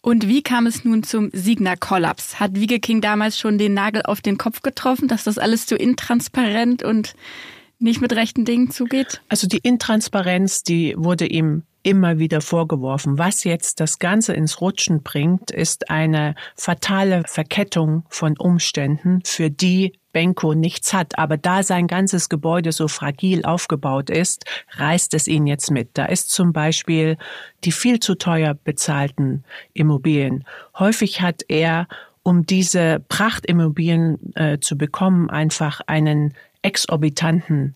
Und 0.00 0.28
wie 0.28 0.42
kam 0.42 0.66
es 0.66 0.84
nun 0.84 1.02
zum 1.02 1.30
Signa-Kollaps? 1.32 2.38
Hat 2.38 2.54
Wiegeking 2.54 3.00
damals 3.00 3.38
schon 3.38 3.58
den 3.58 3.74
Nagel 3.74 4.02
auf 4.02 4.20
den 4.20 4.38
Kopf 4.38 4.62
getroffen, 4.62 5.08
dass 5.08 5.24
das 5.24 5.38
alles 5.38 5.66
zu 5.66 5.76
intransparent 5.76 6.82
und 6.82 7.14
nicht 7.78 8.00
mit 8.00 8.12
rechten 8.12 8.44
Dingen 8.44 8.70
zugeht? 8.70 9.22
Also 9.28 9.46
die 9.46 9.58
Intransparenz, 9.58 10.62
die 10.62 10.94
wurde 10.96 11.26
ihm 11.26 11.62
immer 11.84 12.18
wieder 12.18 12.40
vorgeworfen. 12.40 13.18
Was 13.18 13.44
jetzt 13.44 13.78
das 13.78 13.98
Ganze 13.98 14.32
ins 14.32 14.60
Rutschen 14.60 15.02
bringt, 15.02 15.50
ist 15.50 15.90
eine 15.90 16.34
fatale 16.56 17.22
Verkettung 17.26 18.04
von 18.08 18.36
Umständen, 18.38 19.20
für 19.24 19.50
die 19.50 19.92
Benko 20.12 20.54
nichts 20.54 20.94
hat. 20.94 21.18
Aber 21.18 21.36
da 21.36 21.62
sein 21.62 21.86
ganzes 21.86 22.30
Gebäude 22.30 22.72
so 22.72 22.88
fragil 22.88 23.44
aufgebaut 23.44 24.08
ist, 24.08 24.46
reißt 24.76 25.12
es 25.12 25.28
ihn 25.28 25.46
jetzt 25.46 25.70
mit. 25.70 25.90
Da 25.94 26.06
ist 26.06 26.30
zum 26.30 26.52
Beispiel 26.52 27.18
die 27.64 27.72
viel 27.72 28.00
zu 28.00 28.14
teuer 28.14 28.54
bezahlten 28.54 29.44
Immobilien. 29.74 30.44
Häufig 30.78 31.20
hat 31.20 31.42
er 31.48 31.86
um 32.22 32.46
diese 32.46 33.04
Prachtimmobilien 33.10 34.34
äh, 34.34 34.58
zu 34.58 34.78
bekommen, 34.78 35.28
einfach 35.28 35.82
einen 35.86 36.32
exorbitanten 36.64 37.74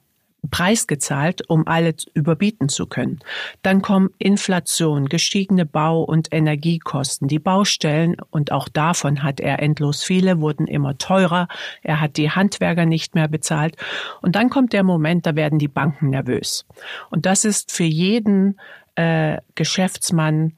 Preis 0.50 0.86
gezahlt, 0.86 1.48
um 1.48 1.66
alle 1.66 1.94
überbieten 2.14 2.68
zu 2.68 2.86
können. 2.86 3.18
Dann 3.62 3.82
kommen 3.82 4.10
Inflation, 4.18 5.08
gestiegene 5.08 5.66
Bau- 5.66 6.02
und 6.02 6.28
Energiekosten. 6.32 7.28
Die 7.28 7.40
Baustellen, 7.40 8.16
und 8.30 8.52
auch 8.52 8.68
davon 8.68 9.22
hat 9.22 9.40
er 9.40 9.60
endlos 9.60 10.04
viele, 10.04 10.40
wurden 10.40 10.66
immer 10.66 10.96
teurer. 10.96 11.48
Er 11.82 12.00
hat 12.00 12.16
die 12.16 12.30
Handwerker 12.30 12.86
nicht 12.86 13.14
mehr 13.14 13.28
bezahlt. 13.28 13.76
Und 14.22 14.36
dann 14.36 14.48
kommt 14.48 14.72
der 14.72 14.84
Moment, 14.84 15.26
da 15.26 15.34
werden 15.34 15.58
die 15.58 15.68
Banken 15.68 16.10
nervös. 16.10 16.64
Und 17.10 17.26
das 17.26 17.44
ist 17.44 17.72
für 17.72 17.84
jeden 17.84 18.58
äh, 18.94 19.38
Geschäftsmann 19.54 20.52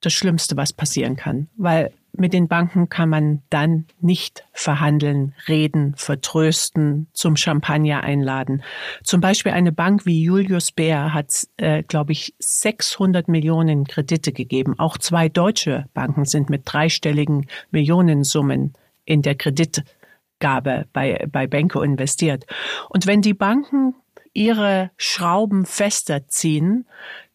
das 0.00 0.12
Schlimmste, 0.12 0.56
was 0.56 0.72
passieren 0.72 1.16
kann. 1.16 1.48
Weil 1.56 1.92
mit 2.20 2.34
den 2.34 2.48
Banken 2.48 2.88
kann 2.88 3.08
man 3.08 3.42
dann 3.50 3.86
nicht 4.00 4.44
verhandeln, 4.52 5.34
reden, 5.48 5.94
vertrösten, 5.96 7.08
zum 7.12 7.36
Champagner 7.36 8.04
einladen. 8.04 8.62
Zum 9.02 9.20
Beispiel 9.20 9.52
eine 9.52 9.72
Bank 9.72 10.06
wie 10.06 10.22
Julius 10.22 10.70
Baer 10.70 11.14
hat, 11.14 11.48
äh, 11.56 11.82
glaube 11.82 12.12
ich, 12.12 12.34
600 12.38 13.26
Millionen 13.26 13.86
Kredite 13.86 14.32
gegeben. 14.32 14.78
Auch 14.78 14.98
zwei 14.98 15.28
deutsche 15.28 15.86
Banken 15.94 16.26
sind 16.26 16.50
mit 16.50 16.62
dreistelligen 16.66 17.46
Millionensummen 17.70 18.74
in 19.06 19.22
der 19.22 19.34
Kreditgabe 19.34 20.86
bei, 20.92 21.26
bei 21.32 21.46
Benko 21.46 21.80
investiert. 21.80 22.44
Und 22.90 23.06
wenn 23.06 23.22
die 23.22 23.34
Banken 23.34 23.94
ihre 24.34 24.90
Schrauben 24.96 25.64
fester 25.64 26.28
ziehen, 26.28 26.86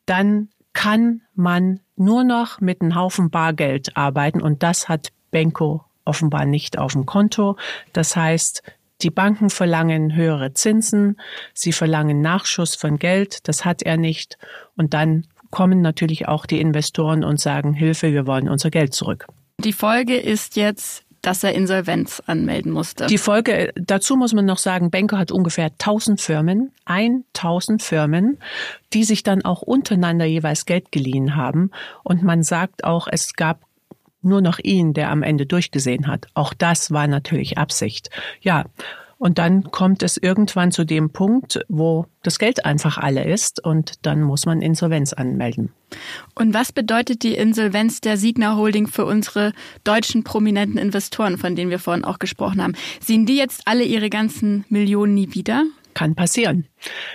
dann 0.06 0.50
kann 0.74 1.22
man 1.34 1.80
nur 1.96 2.24
noch 2.24 2.60
mit 2.60 2.82
einem 2.82 2.96
Haufen 2.96 3.30
Bargeld 3.30 3.96
arbeiten 3.96 4.42
und 4.42 4.64
das 4.64 4.90
hat 4.90 5.10
Benko 5.32 5.84
offenbar 6.04 6.46
nicht 6.46 6.78
auf 6.78 6.94
dem 6.94 7.06
Konto. 7.06 7.58
Das 7.94 8.16
heißt, 8.16 8.64
die 9.02 9.10
Banken 9.10 9.50
verlangen 9.50 10.16
höhere 10.16 10.54
Zinsen, 10.54 11.20
sie 11.54 11.74
verlangen 11.74 12.22
Nachschuss 12.22 12.76
von 12.76 12.98
Geld, 12.98 13.48
das 13.48 13.66
hat 13.66 13.82
er 13.82 13.98
nicht 13.98 14.38
und 14.76 14.94
dann 14.94 15.28
kommen 15.52 15.82
natürlich 15.82 16.28
auch 16.28 16.46
die 16.46 16.60
Investoren 16.60 17.24
und 17.24 17.40
sagen, 17.40 17.74
Hilfe, 17.74 18.12
wir 18.14 18.28
wollen 18.28 18.50
unser 18.50 18.70
Geld 18.70 18.94
zurück. 18.94 19.28
Die 19.60 19.74
Folge 19.74 20.18
ist 20.18 20.58
jetzt 20.58 21.05
dass 21.26 21.44
er 21.44 21.54
Insolvenz 21.54 22.22
anmelden 22.28 22.72
musste. 22.72 23.08
Die 23.08 23.18
Folge, 23.18 23.74
dazu 23.76 24.16
muss 24.16 24.34
man 24.34 24.46
noch 24.46 24.60
sagen, 24.60 24.92
Benko 24.92 25.18
hat 25.18 25.32
ungefähr 25.32 25.66
1000 25.66 26.22
Firmen, 26.22 26.72
1000 26.86 27.82
Firmen, 27.82 28.38
die 28.94 29.04
sich 29.04 29.24
dann 29.24 29.44
auch 29.44 29.64
untereinander 29.64 30.26
jeweils 30.26 30.66
Geld 30.66 30.92
geliehen 30.92 31.36
haben. 31.36 31.72
Und 32.04 32.22
man 32.22 32.44
sagt 32.44 32.84
auch, 32.84 33.08
es 33.12 33.34
gab 33.34 33.62
nur 34.22 34.42
noch 34.42 34.60
ihn, 34.62 34.94
der 34.94 35.10
am 35.10 35.24
Ende 35.24 35.46
durchgesehen 35.48 36.08
hat. 36.08 36.28
Auch 36.36 36.54
das 36.54 36.92
war 36.92 37.08
natürlich 37.08 37.58
Absicht. 37.58 38.10
Ja, 38.42 38.66
und 39.18 39.38
dann 39.38 39.72
kommt 39.72 40.04
es 40.04 40.18
irgendwann 40.18 40.72
zu 40.72 40.86
dem 40.86 41.10
Punkt, 41.10 41.60
wo 41.70 42.06
das 42.24 42.40
Geld 42.40 42.66
einfach 42.66 42.98
alle 42.98 43.24
ist 43.24 43.64
und 43.64 44.06
dann 44.06 44.22
muss 44.22 44.46
man 44.46 44.62
Insolvenz 44.62 45.14
anmelden. 45.14 45.72
Und 46.34 46.54
was 46.54 46.72
bedeutet 46.72 47.24
die 47.24 47.36
Insolvenz 47.36 48.02
der 48.02 48.18
Signa 48.18 48.56
Holding 48.56 48.88
für 48.88 49.06
unsere 49.06 49.54
deutschen 49.84 50.24
prominenten 50.24 50.78
Investoren, 50.78 51.38
von 51.38 51.56
denen 51.56 51.72
wir 51.72 51.80
vorhin 51.80 52.04
auch 52.04 52.20
gesprochen 52.20 52.62
haben? 52.62 52.74
Sehen 53.00 53.26
die 53.26 53.38
jetzt 53.38 53.64
alle 53.66 53.84
ihre 53.84 54.10
ganzen 54.10 54.66
Millionen 54.70 55.14
nie 55.14 55.34
wieder? 55.34 55.64
Kann 55.94 56.16
passieren. 56.16 56.68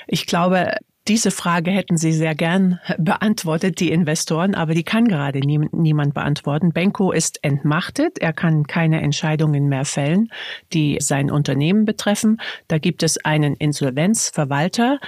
Ich 0.07 0.27
glaube, 0.27 0.73
diese 1.11 1.33
Frage 1.33 1.73
hätten 1.73 1.97
Sie 1.97 2.13
sehr 2.13 2.37
gern 2.37 2.79
beantwortet, 2.97 3.81
die 3.81 3.91
Investoren, 3.91 4.55
aber 4.55 4.75
die 4.75 4.85
kann 4.85 5.09
gerade 5.09 5.41
nie, 5.41 5.59
niemand 5.73 6.15
beantworten. 6.15 6.73
Benko 6.73 7.11
ist 7.11 7.43
entmachtet. 7.43 8.19
Er 8.21 8.33
kann 8.33 8.69
keine 8.69 9.01
Entscheidungen 9.01 9.69
mehr 9.69 9.85
fällen, 9.85 10.31
die 10.73 10.99
sein 11.01 11.33
Unternehmen 11.33 11.85
betreffen. 11.85 12.41
Da 12.69 12.79
gibt 12.79 13.03
es 13.03 13.25
einen 13.25 13.57
Insolvenzverwalter. 13.57 15.01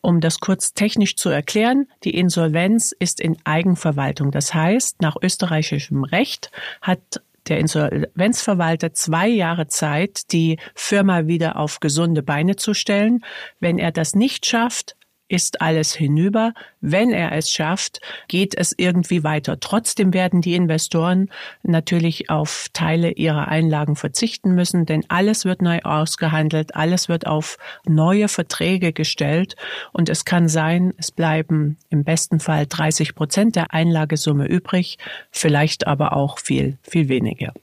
Um 0.00 0.22
das 0.22 0.40
kurz 0.40 0.72
technisch 0.72 1.16
zu 1.16 1.28
erklären, 1.28 1.86
die 2.02 2.16
Insolvenz 2.16 2.94
ist 2.98 3.20
in 3.20 3.36
Eigenverwaltung. 3.44 4.30
Das 4.30 4.54
heißt, 4.54 5.02
nach 5.02 5.16
österreichischem 5.20 6.04
Recht 6.04 6.50
hat 6.80 7.20
der 7.48 7.58
Insolvenzverwalter 7.58 8.94
zwei 8.94 9.28
Jahre 9.28 9.66
Zeit, 9.66 10.32
die 10.32 10.58
Firma 10.74 11.26
wieder 11.26 11.56
auf 11.56 11.78
gesunde 11.80 12.22
Beine 12.22 12.56
zu 12.56 12.72
stellen. 12.72 13.22
Wenn 13.60 13.78
er 13.78 13.92
das 13.92 14.14
nicht 14.14 14.46
schafft, 14.46 14.96
ist 15.32 15.62
alles 15.62 15.94
hinüber. 15.94 16.52
Wenn 16.82 17.10
er 17.10 17.32
es 17.32 17.50
schafft, 17.50 18.00
geht 18.28 18.54
es 18.56 18.74
irgendwie 18.76 19.24
weiter. 19.24 19.58
Trotzdem 19.58 20.12
werden 20.12 20.42
die 20.42 20.54
Investoren 20.54 21.30
natürlich 21.62 22.28
auf 22.28 22.68
Teile 22.74 23.12
ihrer 23.12 23.48
Einlagen 23.48 23.96
verzichten 23.96 24.54
müssen, 24.54 24.84
denn 24.84 25.04
alles 25.08 25.46
wird 25.46 25.62
neu 25.62 25.80
ausgehandelt, 25.80 26.76
alles 26.76 27.08
wird 27.08 27.26
auf 27.26 27.56
neue 27.86 28.28
Verträge 28.28 28.92
gestellt 28.92 29.56
und 29.92 30.10
es 30.10 30.26
kann 30.26 30.48
sein, 30.48 30.92
es 30.98 31.10
bleiben 31.10 31.78
im 31.88 32.04
besten 32.04 32.38
Fall 32.38 32.66
30 32.66 33.14
Prozent 33.14 33.56
der 33.56 33.72
Einlagesumme 33.72 34.46
übrig, 34.46 34.98
vielleicht 35.30 35.86
aber 35.86 36.14
auch 36.14 36.38
viel, 36.38 36.76
viel 36.82 37.08
weniger. 37.08 37.54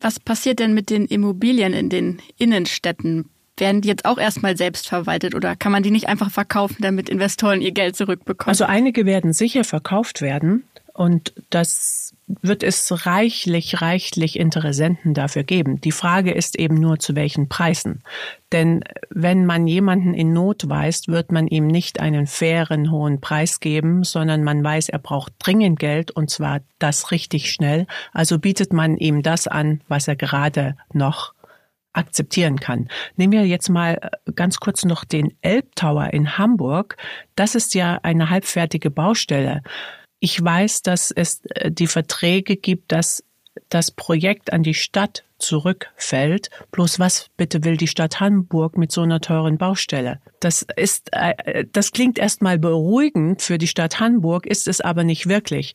Was 0.00 0.18
passiert 0.18 0.60
denn 0.60 0.72
mit 0.74 0.90
den 0.90 1.04
Immobilien 1.04 1.74
in 1.74 1.90
den 1.90 2.22
Innenstädten? 2.38 3.28
Werden 3.60 3.80
die 3.80 3.88
jetzt 3.88 4.04
auch 4.04 4.18
erstmal 4.18 4.56
selbst 4.56 4.88
verwaltet 4.88 5.34
oder 5.34 5.56
kann 5.56 5.72
man 5.72 5.82
die 5.82 5.90
nicht 5.90 6.08
einfach 6.08 6.30
verkaufen, 6.30 6.78
damit 6.80 7.08
Investoren 7.08 7.60
ihr 7.60 7.72
Geld 7.72 7.96
zurückbekommen? 7.96 8.50
Also 8.50 8.64
einige 8.64 9.06
werden 9.06 9.32
sicher 9.32 9.64
verkauft 9.64 10.20
werden 10.20 10.64
und 10.98 11.32
das 11.50 12.12
wird 12.26 12.64
es 12.64 13.06
reichlich, 13.06 13.80
reichlich 13.80 14.36
Interessenten 14.36 15.14
dafür 15.14 15.44
geben. 15.44 15.80
Die 15.80 15.92
Frage 15.92 16.32
ist 16.32 16.58
eben 16.58 16.74
nur, 16.74 16.98
zu 16.98 17.14
welchen 17.14 17.48
Preisen. 17.48 18.02
Denn 18.50 18.82
wenn 19.08 19.46
man 19.46 19.68
jemanden 19.68 20.12
in 20.12 20.32
Not 20.32 20.68
weist, 20.68 21.06
wird 21.06 21.30
man 21.30 21.46
ihm 21.46 21.68
nicht 21.68 22.00
einen 22.00 22.26
fairen, 22.26 22.90
hohen 22.90 23.20
Preis 23.20 23.60
geben, 23.60 24.02
sondern 24.02 24.42
man 24.42 24.62
weiß, 24.64 24.88
er 24.88 24.98
braucht 24.98 25.32
dringend 25.38 25.78
Geld 25.78 26.10
und 26.10 26.30
zwar 26.30 26.62
das 26.80 27.12
richtig 27.12 27.52
schnell. 27.52 27.86
Also 28.12 28.40
bietet 28.40 28.72
man 28.72 28.96
ihm 28.96 29.22
das 29.22 29.46
an, 29.46 29.80
was 29.86 30.08
er 30.08 30.16
gerade 30.16 30.76
noch 30.92 31.32
akzeptieren 31.92 32.60
kann. 32.60 32.88
Nehmen 33.16 33.32
wir 33.32 33.46
jetzt 33.46 33.68
mal 33.68 33.98
äh, 34.00 34.32
ganz 34.32 34.60
kurz 34.60 34.84
noch 34.84 35.04
den 35.04 35.34
Elbtower 35.42 36.12
in 36.12 36.38
Hamburg. 36.38 36.96
Das 37.34 37.54
ist 37.54 37.74
ja 37.74 37.98
eine 38.02 38.30
halbfertige 38.30 38.90
Baustelle. 38.90 39.62
Ich 40.20 40.42
weiß, 40.42 40.82
dass 40.82 41.10
es 41.10 41.44
äh, 41.46 41.70
die 41.70 41.86
Verträge 41.86 42.56
gibt, 42.56 42.92
dass 42.92 43.24
das 43.68 43.90
Projekt 43.90 44.52
an 44.52 44.62
die 44.62 44.74
Stadt 44.74 45.24
zurückfällt. 45.38 46.50
Bloß 46.72 46.98
was 46.98 47.28
bitte 47.36 47.64
will 47.64 47.76
die 47.76 47.86
Stadt 47.86 48.20
Hamburg 48.20 48.76
mit 48.76 48.92
so 48.92 49.02
einer 49.02 49.20
teuren 49.20 49.58
Baustelle? 49.58 50.20
Das 50.40 50.66
ist, 50.76 51.10
äh, 51.12 51.64
das 51.72 51.92
klingt 51.92 52.18
erstmal 52.18 52.58
beruhigend 52.58 53.42
für 53.42 53.58
die 53.58 53.68
Stadt 53.68 54.00
Hamburg, 54.00 54.46
ist 54.46 54.68
es 54.68 54.80
aber 54.80 55.04
nicht 55.04 55.28
wirklich. 55.28 55.74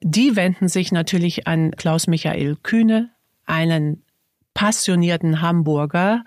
Die 0.00 0.34
wenden 0.34 0.68
sich 0.68 0.92
natürlich 0.92 1.46
an 1.46 1.70
Klaus 1.72 2.06
Michael 2.06 2.56
Kühne, 2.62 3.10
einen 3.46 4.02
passionierten 4.54 5.40
Hamburger, 5.40 6.24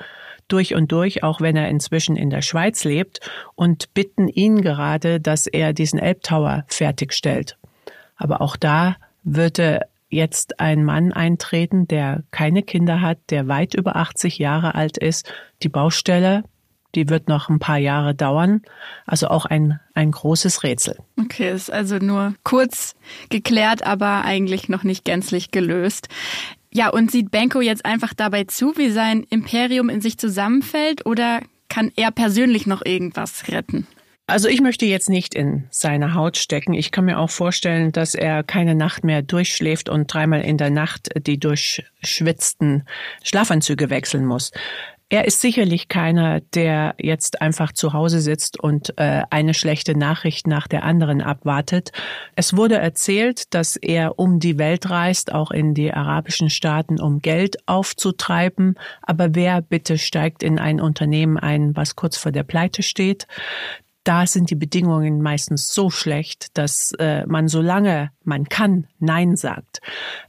durch 0.47 0.75
und 0.75 0.91
durch, 0.91 1.23
auch 1.23 1.41
wenn 1.41 1.55
er 1.55 1.69
inzwischen 1.69 2.15
in 2.15 2.29
der 2.29 2.41
Schweiz 2.41 2.83
lebt, 2.83 3.19
und 3.55 3.93
bitten 3.93 4.27
ihn 4.27 4.61
gerade, 4.61 5.19
dass 5.19 5.47
er 5.47 5.73
diesen 5.73 5.99
Elbtower 5.99 6.65
fertigstellt. 6.67 7.57
Aber 8.15 8.41
auch 8.41 8.55
da 8.55 8.95
würde 9.23 9.81
jetzt 10.09 10.59
ein 10.59 10.83
Mann 10.83 11.11
eintreten, 11.11 11.87
der 11.87 12.23
keine 12.31 12.63
Kinder 12.63 13.01
hat, 13.01 13.17
der 13.29 13.47
weit 13.47 13.73
über 13.73 13.95
80 13.95 14.37
Jahre 14.37 14.75
alt 14.75 14.97
ist. 14.97 15.31
Die 15.63 15.69
Baustelle, 15.69 16.43
die 16.93 17.09
wird 17.09 17.27
noch 17.27 17.49
ein 17.49 17.59
paar 17.59 17.77
Jahre 17.77 18.15
dauern. 18.15 18.61
Also 19.05 19.27
auch 19.27 19.45
ein, 19.45 19.79
ein 19.93 20.11
großes 20.11 20.63
Rätsel. 20.63 20.97
Okay, 21.19 21.51
ist 21.51 21.71
also 21.71 21.97
nur 21.97 22.35
kurz 22.43 22.95
geklärt, 23.29 23.85
aber 23.85 24.23
eigentlich 24.23 24.69
noch 24.69 24.83
nicht 24.83 25.03
gänzlich 25.03 25.51
gelöst. 25.51 26.07
Ja, 26.75 26.89
und 26.89 27.09
sieht 27.09 27.31
Benko 27.31 27.61
jetzt 27.61 27.85
einfach 27.85 28.13
dabei 28.13 28.43
zu, 28.43 28.75
wie 28.75 28.89
sein 28.89 29.25
Imperium 29.29 29.87
in 29.87 30.01
sich 30.01 30.17
zusammenfällt 30.17 31.05
oder 31.05 31.39
kann 31.69 31.89
er 31.95 32.11
persönlich 32.11 32.67
noch 32.67 32.85
irgendwas 32.85 33.47
retten? 33.47 33.87
Also 34.27 34.49
ich 34.49 34.59
möchte 34.59 34.85
jetzt 34.85 35.07
nicht 35.07 35.35
in 35.35 35.63
seine 35.69 36.15
Haut 36.15 36.35
stecken. 36.35 36.73
Ich 36.73 36.91
kann 36.91 37.05
mir 37.05 37.17
auch 37.17 37.29
vorstellen, 37.29 37.93
dass 37.93 38.13
er 38.13 38.43
keine 38.43 38.75
Nacht 38.75 39.05
mehr 39.05 39.21
durchschläft 39.21 39.87
und 39.87 40.13
dreimal 40.13 40.41
in 40.41 40.57
der 40.57 40.69
Nacht 40.69 41.11
die 41.15 41.39
durchschwitzten 41.39 42.83
Schlafanzüge 43.23 43.89
wechseln 43.89 44.25
muss. 44.25 44.51
Er 45.09 45.25
ist 45.25 45.39
sicherlich 45.39 45.87
keiner, 45.87 46.41
der 46.41 46.95
jetzt 46.97 47.39
einfach 47.39 47.71
zu 47.71 47.93
Hause 47.93 48.21
sitzt 48.21 48.59
und 48.59 48.97
äh, 48.97 49.21
eine 49.29 49.53
schlechte 49.53 49.95
Nachricht 49.95 50.47
nach 50.47 50.67
der 50.67 50.83
anderen 50.83 51.21
abwartet. 51.21 51.91
Es 52.35 52.57
wurde 52.57 52.77
erzählt, 52.77 53.53
dass 53.53 53.75
er 53.75 54.17
um 54.17 54.39
die 54.39 54.57
Welt 54.57 54.89
reist, 54.89 55.31
auch 55.31 55.51
in 55.51 55.75
die 55.75 55.93
arabischen 55.93 56.49
Staaten, 56.49 56.99
um 56.99 57.21
Geld 57.21 57.57
aufzutreiben. 57.67 58.79
Aber 59.03 59.35
wer 59.35 59.61
bitte 59.61 59.99
steigt 59.99 60.41
in 60.41 60.57
ein 60.57 60.81
Unternehmen 60.81 61.37
ein, 61.37 61.75
was 61.75 61.95
kurz 61.95 62.17
vor 62.17 62.31
der 62.31 62.43
Pleite 62.43 62.81
steht? 62.81 63.27
Da 64.05 64.27
sind 64.27 64.51
die 64.51 64.55
Bedingungen 64.55 65.21
meistens 65.21 65.73
so 65.73 65.89
schlecht, 65.89 66.57
dass 66.57 66.93
äh, 66.99 67.25
man 67.25 67.47
solange 67.47 68.11
man 68.23 68.45
kann 68.45 68.87
Nein 68.99 69.35
sagt. 69.35 69.79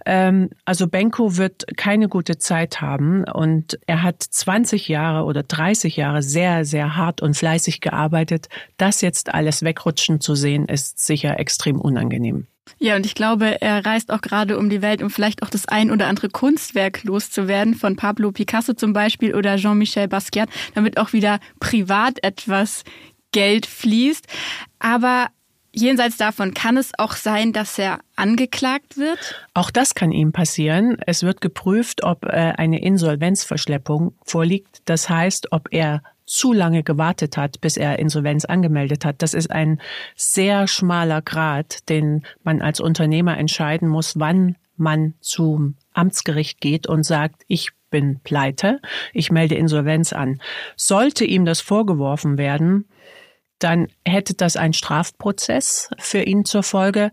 Ähm, 0.04 0.50
also 0.64 0.88
Benko 0.88 1.36
wird 1.36 1.64
keine 1.76 2.08
gute 2.08 2.38
Zeit 2.38 2.80
haben 2.80 3.24
und 3.24 3.78
er 3.86 4.02
hat 4.02 4.22
20 4.22 4.88
Jahre 4.88 5.24
oder 5.24 5.42
30 5.42 5.96
Jahre 5.96 6.22
sehr, 6.22 6.64
sehr 6.64 6.96
hart 6.96 7.22
und 7.22 7.36
fleißig 7.36 7.80
gearbeitet. 7.80 8.48
Das 8.78 9.02
jetzt 9.02 9.34
alles 9.34 9.62
wegrutschen 9.62 10.20
zu 10.20 10.34
sehen, 10.34 10.66
ist 10.66 10.98
sicher 11.04 11.38
extrem 11.38 11.80
unangenehm. 11.80 12.46
Ja, 12.78 12.96
und 12.96 13.06
ich 13.06 13.14
glaube, 13.14 13.60
er 13.60 13.86
reist 13.86 14.10
auch 14.10 14.20
gerade 14.20 14.58
um 14.58 14.68
die 14.68 14.82
Welt, 14.82 15.02
um 15.02 15.08
vielleicht 15.08 15.42
auch 15.42 15.50
das 15.50 15.68
ein 15.68 15.90
oder 15.90 16.08
andere 16.08 16.28
Kunstwerk 16.28 17.04
loszuwerden, 17.04 17.74
von 17.74 17.96
Pablo 17.96 18.32
Picasso 18.32 18.72
zum 18.72 18.92
Beispiel 18.92 19.34
oder 19.34 19.56
Jean-Michel 19.56 20.08
Basquiat, 20.08 20.48
damit 20.74 20.98
auch 20.98 21.12
wieder 21.12 21.38
privat 21.60 22.22
etwas 22.22 22.82
Geld 23.36 23.66
fließt. 23.66 24.26
Aber 24.78 25.26
jenseits 25.70 26.16
davon 26.16 26.54
kann 26.54 26.78
es 26.78 26.92
auch 26.96 27.12
sein, 27.12 27.52
dass 27.52 27.78
er 27.78 28.00
angeklagt 28.16 28.96
wird? 28.96 29.18
Auch 29.52 29.70
das 29.70 29.94
kann 29.94 30.10
ihm 30.10 30.32
passieren. 30.32 30.96
Es 31.06 31.22
wird 31.22 31.42
geprüft, 31.42 32.02
ob 32.02 32.24
äh, 32.24 32.54
eine 32.56 32.80
Insolvenzverschleppung 32.80 34.14
vorliegt. 34.24 34.80
Das 34.86 35.10
heißt, 35.10 35.52
ob 35.52 35.68
er 35.70 36.02
zu 36.24 36.54
lange 36.54 36.82
gewartet 36.82 37.36
hat, 37.36 37.60
bis 37.60 37.76
er 37.76 37.98
Insolvenz 37.98 38.46
angemeldet 38.46 39.04
hat. 39.04 39.16
Das 39.20 39.34
ist 39.34 39.50
ein 39.50 39.82
sehr 40.14 40.66
schmaler 40.66 41.20
Grad, 41.20 41.90
den 41.90 42.24
man 42.42 42.62
als 42.62 42.80
Unternehmer 42.80 43.36
entscheiden 43.36 43.86
muss, 43.86 44.18
wann 44.18 44.56
man 44.78 45.12
zum 45.20 45.76
Amtsgericht 45.92 46.62
geht 46.62 46.86
und 46.86 47.02
sagt, 47.02 47.42
ich 47.48 47.72
bin 47.90 48.20
pleite, 48.20 48.80
ich 49.12 49.30
melde 49.30 49.56
Insolvenz 49.56 50.14
an. 50.14 50.40
Sollte 50.74 51.26
ihm 51.26 51.44
das 51.44 51.60
vorgeworfen 51.60 52.38
werden, 52.38 52.86
dann 53.58 53.88
hätte 54.04 54.34
das 54.34 54.56
ein 54.56 54.72
Strafprozess 54.72 55.90
für 55.98 56.22
ihn 56.22 56.44
zur 56.44 56.62
Folge. 56.62 57.10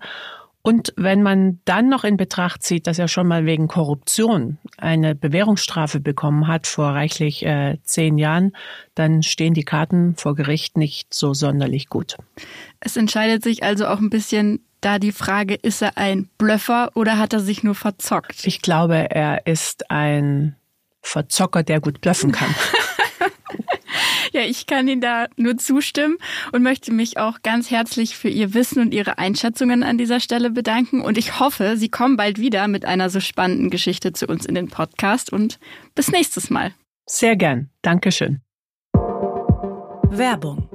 Und 0.66 0.94
wenn 0.96 1.22
man 1.22 1.60
dann 1.66 1.90
noch 1.90 2.06
in 2.06 2.16
Betracht 2.16 2.64
zieht, 2.64 2.88
dass 2.88 2.98
er 2.98 3.10
schon 3.10 3.28
mal 3.28 3.46
wegen 3.46 3.68
Korruption 3.68 4.60
eine 4.78 5.14
Bewährungsstrafe 5.14 6.00
bekommen 6.00 6.48
hat 6.48 6.68
vor 6.68 6.92
reichlich 6.92 7.46
äh, 7.46 7.80
zehn 7.84 8.18
Jahren, 8.18 8.56
dann 8.96 9.24
stehen 9.24 9.54
die 9.54 9.66
Karten 9.66 10.16
vor 10.16 10.36
Gericht 10.36 10.78
nicht 10.78 11.14
so 11.14 11.34
sonderlich 11.34 11.90
gut. 11.90 12.16
Es 12.80 12.96
entscheidet 12.96 13.44
sich 13.44 13.64
also 13.64 13.88
auch 13.88 14.00
ein 14.00 14.10
bisschen 14.10 14.62
da 14.80 15.00
die 15.00 15.12
Frage, 15.12 15.56
ist 15.56 15.82
er 15.82 15.98
ein 15.98 16.30
Blöffer 16.38 16.92
oder 16.96 17.18
hat 17.18 17.34
er 17.34 17.40
sich 17.40 17.64
nur 17.64 17.76
verzockt? 17.76 18.46
Ich 18.46 18.62
glaube, 18.62 18.96
er 19.12 19.46
ist 19.46 19.90
ein 19.92 20.56
Verzocker, 21.02 21.64
der 21.64 21.82
gut 21.82 22.00
blöffen 22.02 22.32
kann. 22.32 22.54
Ja, 24.32 24.42
ich 24.42 24.66
kann 24.66 24.88
Ihnen 24.88 25.02
da 25.02 25.28
nur 25.38 25.58
zustimmen 25.58 26.18
und 26.52 26.64
möchte 26.64 26.92
mich 26.92 27.18
auch 27.18 27.42
ganz 27.44 27.70
herzlich 27.70 28.18
für 28.18 28.30
Ihr 28.30 28.54
Wissen 28.54 28.82
und 28.82 28.94
Ihre 28.94 29.18
Einschätzungen 29.18 29.84
an 29.84 29.98
dieser 29.98 30.20
Stelle 30.20 30.50
bedanken. 30.50 31.02
Und 31.02 31.18
ich 31.18 31.40
hoffe, 31.40 31.78
Sie 31.78 31.90
kommen 31.90 32.18
bald 32.18 32.40
wieder 32.40 32.68
mit 32.68 32.86
einer 32.86 33.10
so 33.10 33.20
spannenden 33.20 33.70
Geschichte 33.70 34.14
zu 34.14 34.28
uns 34.28 34.46
in 34.46 34.56
den 34.56 34.70
Podcast 34.70 35.32
und 35.32 35.60
bis 35.96 36.12
nächstes 36.12 36.50
Mal. 36.50 36.74
Sehr 37.06 37.36
gern. 37.36 37.70
Dankeschön. 37.82 38.42
Werbung 40.10 40.70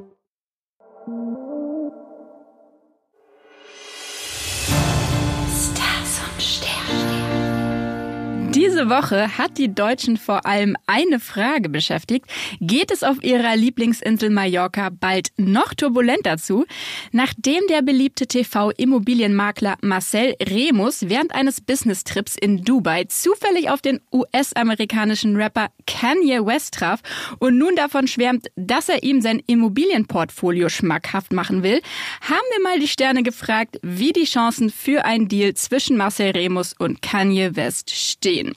Diese 8.79 8.91
Woche 8.91 9.37
hat 9.37 9.59
die 9.59 9.75
Deutschen 9.75 10.17
vor 10.17 10.47
allem 10.47 10.77
eine 10.87 11.19
Frage 11.19 11.69
beschäftigt. 11.69 12.27
Geht 12.61 12.93
es 12.93 13.03
auf 13.03 13.25
ihrer 13.25 13.57
Lieblingsinsel 13.57 14.31
Mallorca 14.31 14.91
bald 14.91 15.31
noch 15.37 15.75
turbulenter 15.75 16.37
zu? 16.39 16.65
Nachdem 17.11 17.67
der 17.69 17.83
beliebte 17.83 18.29
TV-Immobilienmakler 18.29 19.79
Marcel 19.83 20.37
Remus 20.41 21.09
während 21.09 21.35
eines 21.35 21.61
Business-Trips 21.61 22.37
in 22.37 22.63
Dubai 22.63 23.03
zufällig 23.09 23.69
auf 23.69 23.83
den 23.83 24.01
US-amerikanischen 24.13 25.35
Rapper 25.35 25.71
Kanye 25.89 26.47
West 26.47 26.75
traf 26.75 27.01
und 27.41 27.59
nun 27.59 27.75
davon 27.75 28.07
schwärmt, 28.07 28.47
dass 28.55 28.89
er 28.89 29.03
ihm 29.03 29.21
sein 29.23 29.43
Immobilienportfolio 29.45 30.69
schmackhaft 30.69 31.33
machen 31.33 31.65
will, 31.65 31.83
haben 32.21 32.47
wir 32.53 32.63
mal 32.63 32.79
die 32.79 32.87
Sterne 32.87 33.25
gefragt, 33.25 33.81
wie 33.83 34.13
die 34.13 34.23
Chancen 34.23 34.71
für 34.71 35.05
einen 35.05 35.27
Deal 35.27 35.55
zwischen 35.55 35.97
Marcel 35.97 36.31
Remus 36.31 36.75
und 36.79 37.03
Kanye 37.03 37.57
West 37.57 37.91
stehen. 37.91 38.55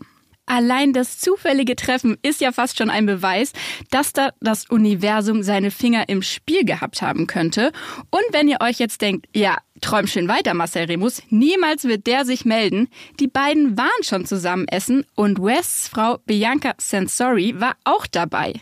Allein 0.51 0.91
das 0.91 1.17
zufällige 1.17 1.77
Treffen 1.77 2.17
ist 2.23 2.41
ja 2.41 2.51
fast 2.51 2.77
schon 2.77 2.89
ein 2.89 3.05
Beweis, 3.05 3.53
dass 3.89 4.11
da 4.11 4.31
das 4.41 4.69
Universum 4.69 5.43
seine 5.43 5.71
Finger 5.71 6.09
im 6.09 6.21
Spiel 6.21 6.65
gehabt 6.65 7.01
haben 7.01 7.25
könnte. 7.25 7.71
Und 8.09 8.23
wenn 8.33 8.49
ihr 8.49 8.57
euch 8.59 8.77
jetzt 8.77 9.01
denkt, 9.01 9.27
ja, 9.33 9.59
träum 9.79 10.07
schön 10.07 10.27
weiter, 10.27 10.53
Marcel 10.53 10.87
Remus, 10.87 11.23
niemals 11.29 11.85
wird 11.85 12.05
der 12.05 12.25
sich 12.25 12.43
melden. 12.43 12.89
Die 13.21 13.29
beiden 13.29 13.77
waren 13.77 14.03
schon 14.03 14.25
zusammen 14.25 14.67
essen 14.67 15.05
und 15.15 15.41
Wests 15.41 15.87
Frau 15.87 16.17
Bianca 16.25 16.73
Sensori 16.77 17.61
war 17.61 17.77
auch 17.85 18.05
dabei. 18.05 18.55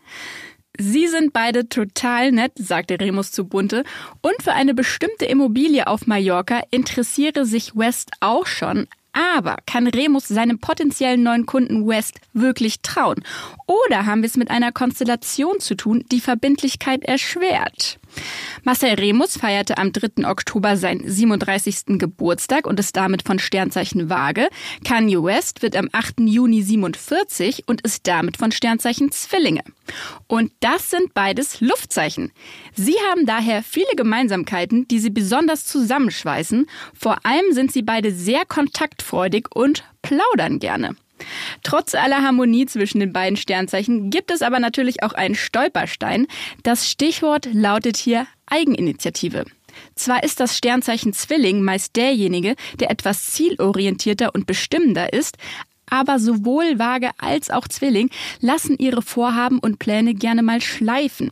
Sie 0.77 1.07
sind 1.07 1.33
beide 1.33 1.69
total 1.69 2.31
nett, 2.31 2.51
sagte 2.55 2.99
Remus 2.99 3.31
zu 3.31 3.47
Bunte. 3.47 3.83
Und 4.21 4.43
für 4.43 4.53
eine 4.53 4.75
bestimmte 4.75 5.25
Immobilie 5.25 5.87
auf 5.87 6.05
Mallorca 6.05 6.61
interessiere 6.69 7.47
sich 7.47 7.75
West 7.75 8.11
auch 8.19 8.45
schon. 8.45 8.87
Aber 9.19 9.57
kann 9.65 9.85
Remus 9.87 10.29
seinem 10.29 10.59
potenziellen 10.59 11.23
neuen 11.23 11.45
Kunden 11.45 11.85
West 11.85 12.21
wirklich 12.31 12.79
trauen? 12.81 13.21
Oder 13.67 14.05
haben 14.05 14.21
wir 14.21 14.27
es 14.27 14.37
mit 14.37 14.49
einer 14.49 14.71
Konstellation 14.71 15.59
zu 15.59 15.75
tun, 15.75 16.05
die 16.09 16.21
Verbindlichkeit 16.21 17.03
erschwert? 17.03 17.98
Marcel 18.63 18.95
Remus 18.95 19.37
feierte 19.37 19.77
am 19.77 19.91
3. 19.91 20.27
Oktober 20.27 20.77
seinen 20.77 21.09
37. 21.09 21.97
Geburtstag 21.99 22.67
und 22.67 22.79
ist 22.79 22.95
damit 22.95 23.23
von 23.23 23.39
Sternzeichen 23.39 24.09
Waage. 24.09 24.49
Kanye 24.83 25.23
West 25.23 25.61
wird 25.61 25.75
am 25.75 25.89
8. 25.91 26.21
Juni 26.21 26.61
47 26.61 27.63
und 27.67 27.81
ist 27.81 28.07
damit 28.07 28.37
von 28.37 28.51
Sternzeichen 28.51 29.11
Zwillinge. 29.11 29.63
Und 30.27 30.51
das 30.59 30.89
sind 30.89 31.13
beides 31.13 31.61
Luftzeichen. 31.61 32.31
Sie 32.75 32.95
haben 33.09 33.25
daher 33.25 33.63
viele 33.63 33.95
Gemeinsamkeiten, 33.95 34.87
die 34.87 34.99
sie 34.99 35.09
besonders 35.09 35.65
zusammenschweißen. 35.65 36.67
Vor 36.93 37.25
allem 37.25 37.51
sind 37.51 37.71
sie 37.71 37.81
beide 37.81 38.11
sehr 38.11 38.45
kontaktfreudig 38.45 39.47
und 39.53 39.83
plaudern 40.01 40.59
gerne. 40.59 40.95
Trotz 41.63 41.95
aller 41.95 42.23
Harmonie 42.23 42.65
zwischen 42.65 42.99
den 42.99 43.13
beiden 43.13 43.37
Sternzeichen 43.37 44.09
gibt 44.09 44.31
es 44.31 44.41
aber 44.41 44.59
natürlich 44.59 45.03
auch 45.03 45.13
einen 45.13 45.35
Stolperstein. 45.35 46.27
Das 46.63 46.89
Stichwort 46.89 47.47
lautet 47.51 47.97
hier 47.97 48.27
Eigeninitiative. 48.47 49.45
Zwar 49.95 50.23
ist 50.23 50.39
das 50.39 50.57
Sternzeichen 50.57 51.13
Zwilling 51.13 51.61
meist 51.61 51.95
derjenige, 51.95 52.55
der 52.79 52.89
etwas 52.91 53.27
zielorientierter 53.27 54.33
und 54.33 54.47
bestimmender 54.47 55.13
ist, 55.13 55.37
aber 55.89 56.19
sowohl 56.19 56.79
Waage 56.79 57.11
als 57.17 57.49
auch 57.49 57.67
Zwilling 57.67 58.09
lassen 58.39 58.77
ihre 58.77 59.01
Vorhaben 59.01 59.59
und 59.59 59.79
Pläne 59.79 60.13
gerne 60.13 60.43
mal 60.43 60.61
schleifen. 60.61 61.31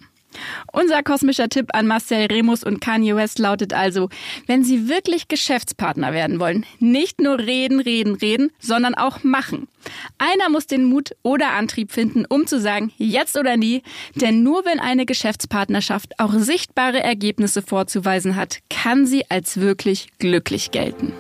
Unser 0.71 1.03
kosmischer 1.03 1.49
Tipp 1.49 1.69
an 1.73 1.87
Marcel 1.87 2.27
Remus 2.27 2.63
und 2.63 2.81
Kanye 2.81 3.15
West 3.15 3.39
lautet 3.39 3.73
also, 3.73 4.09
wenn 4.45 4.63
Sie 4.63 4.89
wirklich 4.89 5.27
Geschäftspartner 5.27 6.13
werden 6.13 6.39
wollen, 6.39 6.65
nicht 6.79 7.21
nur 7.21 7.39
reden, 7.39 7.79
reden, 7.79 8.15
reden, 8.15 8.51
sondern 8.59 8.95
auch 8.95 9.23
machen. 9.23 9.67
Einer 10.17 10.49
muss 10.49 10.67
den 10.67 10.85
Mut 10.85 11.15
oder 11.23 11.51
Antrieb 11.51 11.91
finden, 11.91 12.25
um 12.25 12.47
zu 12.47 12.59
sagen, 12.59 12.91
jetzt 12.97 13.37
oder 13.37 13.57
nie, 13.57 13.83
denn 14.15 14.43
nur 14.43 14.65
wenn 14.65 14.79
eine 14.79 15.05
Geschäftspartnerschaft 15.05 16.19
auch 16.19 16.33
sichtbare 16.33 17.01
Ergebnisse 17.01 17.61
vorzuweisen 17.61 18.35
hat, 18.35 18.59
kann 18.69 19.05
sie 19.05 19.29
als 19.29 19.59
wirklich 19.59 20.07
glücklich 20.19 20.71
gelten. 20.71 21.13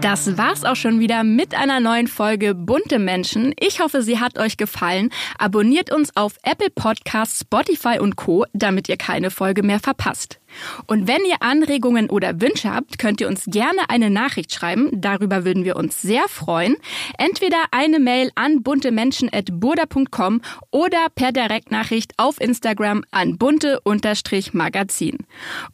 Das 0.00 0.38
war's 0.38 0.64
auch 0.64 0.76
schon 0.76 1.00
wieder 1.00 1.24
mit 1.24 1.56
einer 1.56 1.80
neuen 1.80 2.06
Folge 2.06 2.54
Bunte 2.54 3.00
Menschen. 3.00 3.52
Ich 3.58 3.80
hoffe, 3.80 4.00
sie 4.00 4.20
hat 4.20 4.38
euch 4.38 4.56
gefallen. 4.56 5.10
Abonniert 5.38 5.92
uns 5.92 6.14
auf 6.16 6.34
Apple 6.44 6.70
Podcasts, 6.70 7.40
Spotify 7.40 7.98
und 7.98 8.14
Co., 8.14 8.44
damit 8.52 8.88
ihr 8.88 8.96
keine 8.96 9.32
Folge 9.32 9.64
mehr 9.64 9.80
verpasst. 9.80 10.38
Und 10.86 11.08
wenn 11.08 11.24
ihr 11.24 11.42
Anregungen 11.42 12.10
oder 12.10 12.40
Wünsche 12.40 12.72
habt, 12.72 13.00
könnt 13.00 13.20
ihr 13.20 13.26
uns 13.26 13.46
gerne 13.46 13.90
eine 13.90 14.08
Nachricht 14.08 14.54
schreiben. 14.54 14.88
Darüber 14.92 15.44
würden 15.44 15.64
wir 15.64 15.74
uns 15.74 16.00
sehr 16.00 16.28
freuen. 16.28 16.76
Entweder 17.18 17.58
eine 17.72 17.98
Mail 17.98 18.30
an 18.36 18.62
buntemenschen.burda.com 18.62 20.42
oder 20.70 21.06
per 21.16 21.32
Direktnachricht 21.32 22.12
auf 22.18 22.40
Instagram 22.40 23.02
an 23.10 23.36
bunte-magazin. 23.36 25.18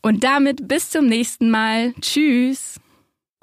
Und 0.00 0.24
damit 0.24 0.66
bis 0.66 0.88
zum 0.88 1.06
nächsten 1.06 1.50
Mal. 1.50 1.92
Tschüss. 2.00 2.80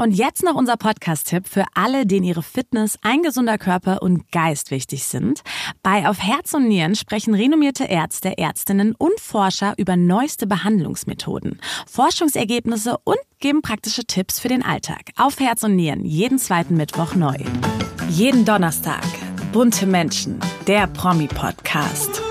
Und 0.02 0.14
jetzt 0.14 0.42
noch 0.42 0.56
unser 0.56 0.78
Podcast-Tipp 0.78 1.48
für 1.48 1.64
alle, 1.76 2.08
denen 2.08 2.26
ihre 2.26 2.42
Fitness, 2.42 2.98
ein 3.04 3.22
gesunder 3.22 3.60
Körper 3.60 4.02
und 4.02 4.32
Geist 4.32 4.72
wichtig 4.72 5.04
sind. 5.04 5.42
Bei 5.84 6.10
Auf 6.10 6.18
Herz 6.18 6.56
und 6.56 6.68
Nieren 6.68 6.96
sprechen 6.96 7.36
renommierte 7.36 7.84
Ärzte, 7.84 8.36
Ärztinnen 8.36 8.96
und 8.96 9.20
Forscher 9.20 9.76
über 9.78 9.96
neueste 9.98 10.48
Behandlungsmethoden, 10.48 11.62
Forschungsergebnisse 11.86 12.98
und 13.04 13.20
geben 13.38 13.62
praktische 13.62 14.04
Tipps 14.04 14.40
für 14.40 14.48
den 14.48 14.64
Alltag. 14.66 15.12
Auf 15.18 15.40
Herz 15.40 15.62
und 15.62 15.76
Nieren, 15.76 16.04
jeden 16.04 16.40
zweiten 16.40 16.78
Mittwoch 16.78 17.14
neu. 17.14 17.38
Jeden 18.10 18.44
Donnerstag. 18.44 19.06
Bunte 19.52 19.86
Menschen, 19.86 20.40
der 20.66 20.88
Promi-Podcast. 20.88 22.24